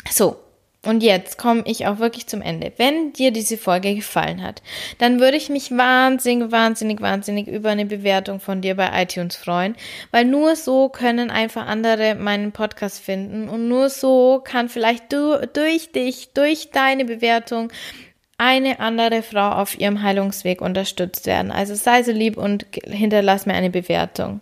So, 0.09 0.37
und 0.85 1.01
jetzt 1.01 1.37
komme 1.37 1.63
ich 1.65 1.87
auch 1.87 1.99
wirklich 1.99 2.27
zum 2.27 2.41
Ende. 2.41 2.73
Wenn 2.75 3.13
dir 3.13 3.31
diese 3.31 3.57
Folge 3.57 3.95
gefallen 3.95 4.43
hat, 4.43 4.61
dann 4.97 5.21
würde 5.21 5.37
ich 5.37 5.47
mich 5.47 5.71
wahnsinnig, 5.71 6.51
wahnsinnig, 6.51 6.99
wahnsinnig 6.99 7.47
über 7.47 7.69
eine 7.69 7.85
Bewertung 7.85 8.41
von 8.41 8.59
dir 8.59 8.75
bei 8.75 9.01
iTunes 9.01 9.37
freuen, 9.37 9.75
weil 10.11 10.25
nur 10.25 10.57
so 10.57 10.89
können 10.89 11.31
einfach 11.31 11.67
andere 11.67 12.15
meinen 12.15 12.51
Podcast 12.51 12.99
finden 13.01 13.47
und 13.47 13.69
nur 13.69 13.89
so 13.89 14.41
kann 14.43 14.67
vielleicht 14.67 15.13
du, 15.13 15.47
durch 15.53 15.93
dich, 15.93 16.33
durch 16.33 16.71
deine 16.71 17.05
Bewertung 17.05 17.71
eine 18.37 18.81
andere 18.81 19.23
Frau 19.23 19.51
auf 19.51 19.79
ihrem 19.79 20.01
Heilungsweg 20.01 20.59
unterstützt 20.61 21.27
werden. 21.27 21.49
Also 21.49 21.75
sei 21.75 22.03
so 22.03 22.11
lieb 22.11 22.35
und 22.35 22.65
hinterlass 22.83 23.45
mir 23.45 23.53
eine 23.53 23.69
Bewertung. 23.69 24.41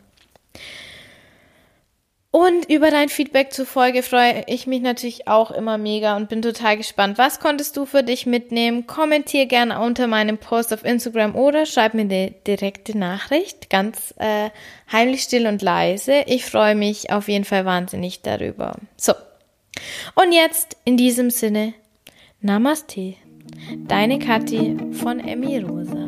Und 2.31 2.69
über 2.69 2.91
dein 2.91 3.09
Feedback 3.09 3.51
zur 3.51 3.65
Folge 3.65 4.03
freue 4.03 4.45
ich 4.47 4.65
mich 4.65 4.81
natürlich 4.81 5.27
auch 5.27 5.51
immer 5.51 5.77
mega 5.77 6.15
und 6.15 6.29
bin 6.29 6.41
total 6.41 6.77
gespannt. 6.77 7.17
Was 7.17 7.41
konntest 7.41 7.75
du 7.75 7.85
für 7.85 8.03
dich 8.03 8.25
mitnehmen? 8.25 8.87
Kommentier 8.87 9.47
gerne 9.47 9.81
unter 9.81 10.07
meinem 10.07 10.37
Post 10.37 10.73
auf 10.73 10.85
Instagram 10.85 11.35
oder 11.35 11.65
schreib 11.65 11.93
mir 11.93 12.03
eine 12.03 12.31
direkte 12.47 12.97
Nachricht, 12.97 13.69
ganz 13.69 14.13
äh, 14.17 14.49
heimlich 14.89 15.23
still 15.23 15.45
und 15.45 15.61
leise. 15.61 16.23
Ich 16.25 16.45
freue 16.45 16.75
mich 16.75 17.11
auf 17.11 17.27
jeden 17.27 17.43
Fall 17.43 17.65
wahnsinnig 17.65 18.21
darüber. 18.21 18.77
So, 18.95 19.13
und 20.15 20.31
jetzt 20.31 20.77
in 20.85 20.95
diesem 20.95 21.31
Sinne, 21.31 21.73
Namaste, 22.39 23.15
deine 23.87 24.19
Kathi 24.19 24.77
von 24.93 25.19
Emmy 25.19 25.59
Rosa. 25.59 26.07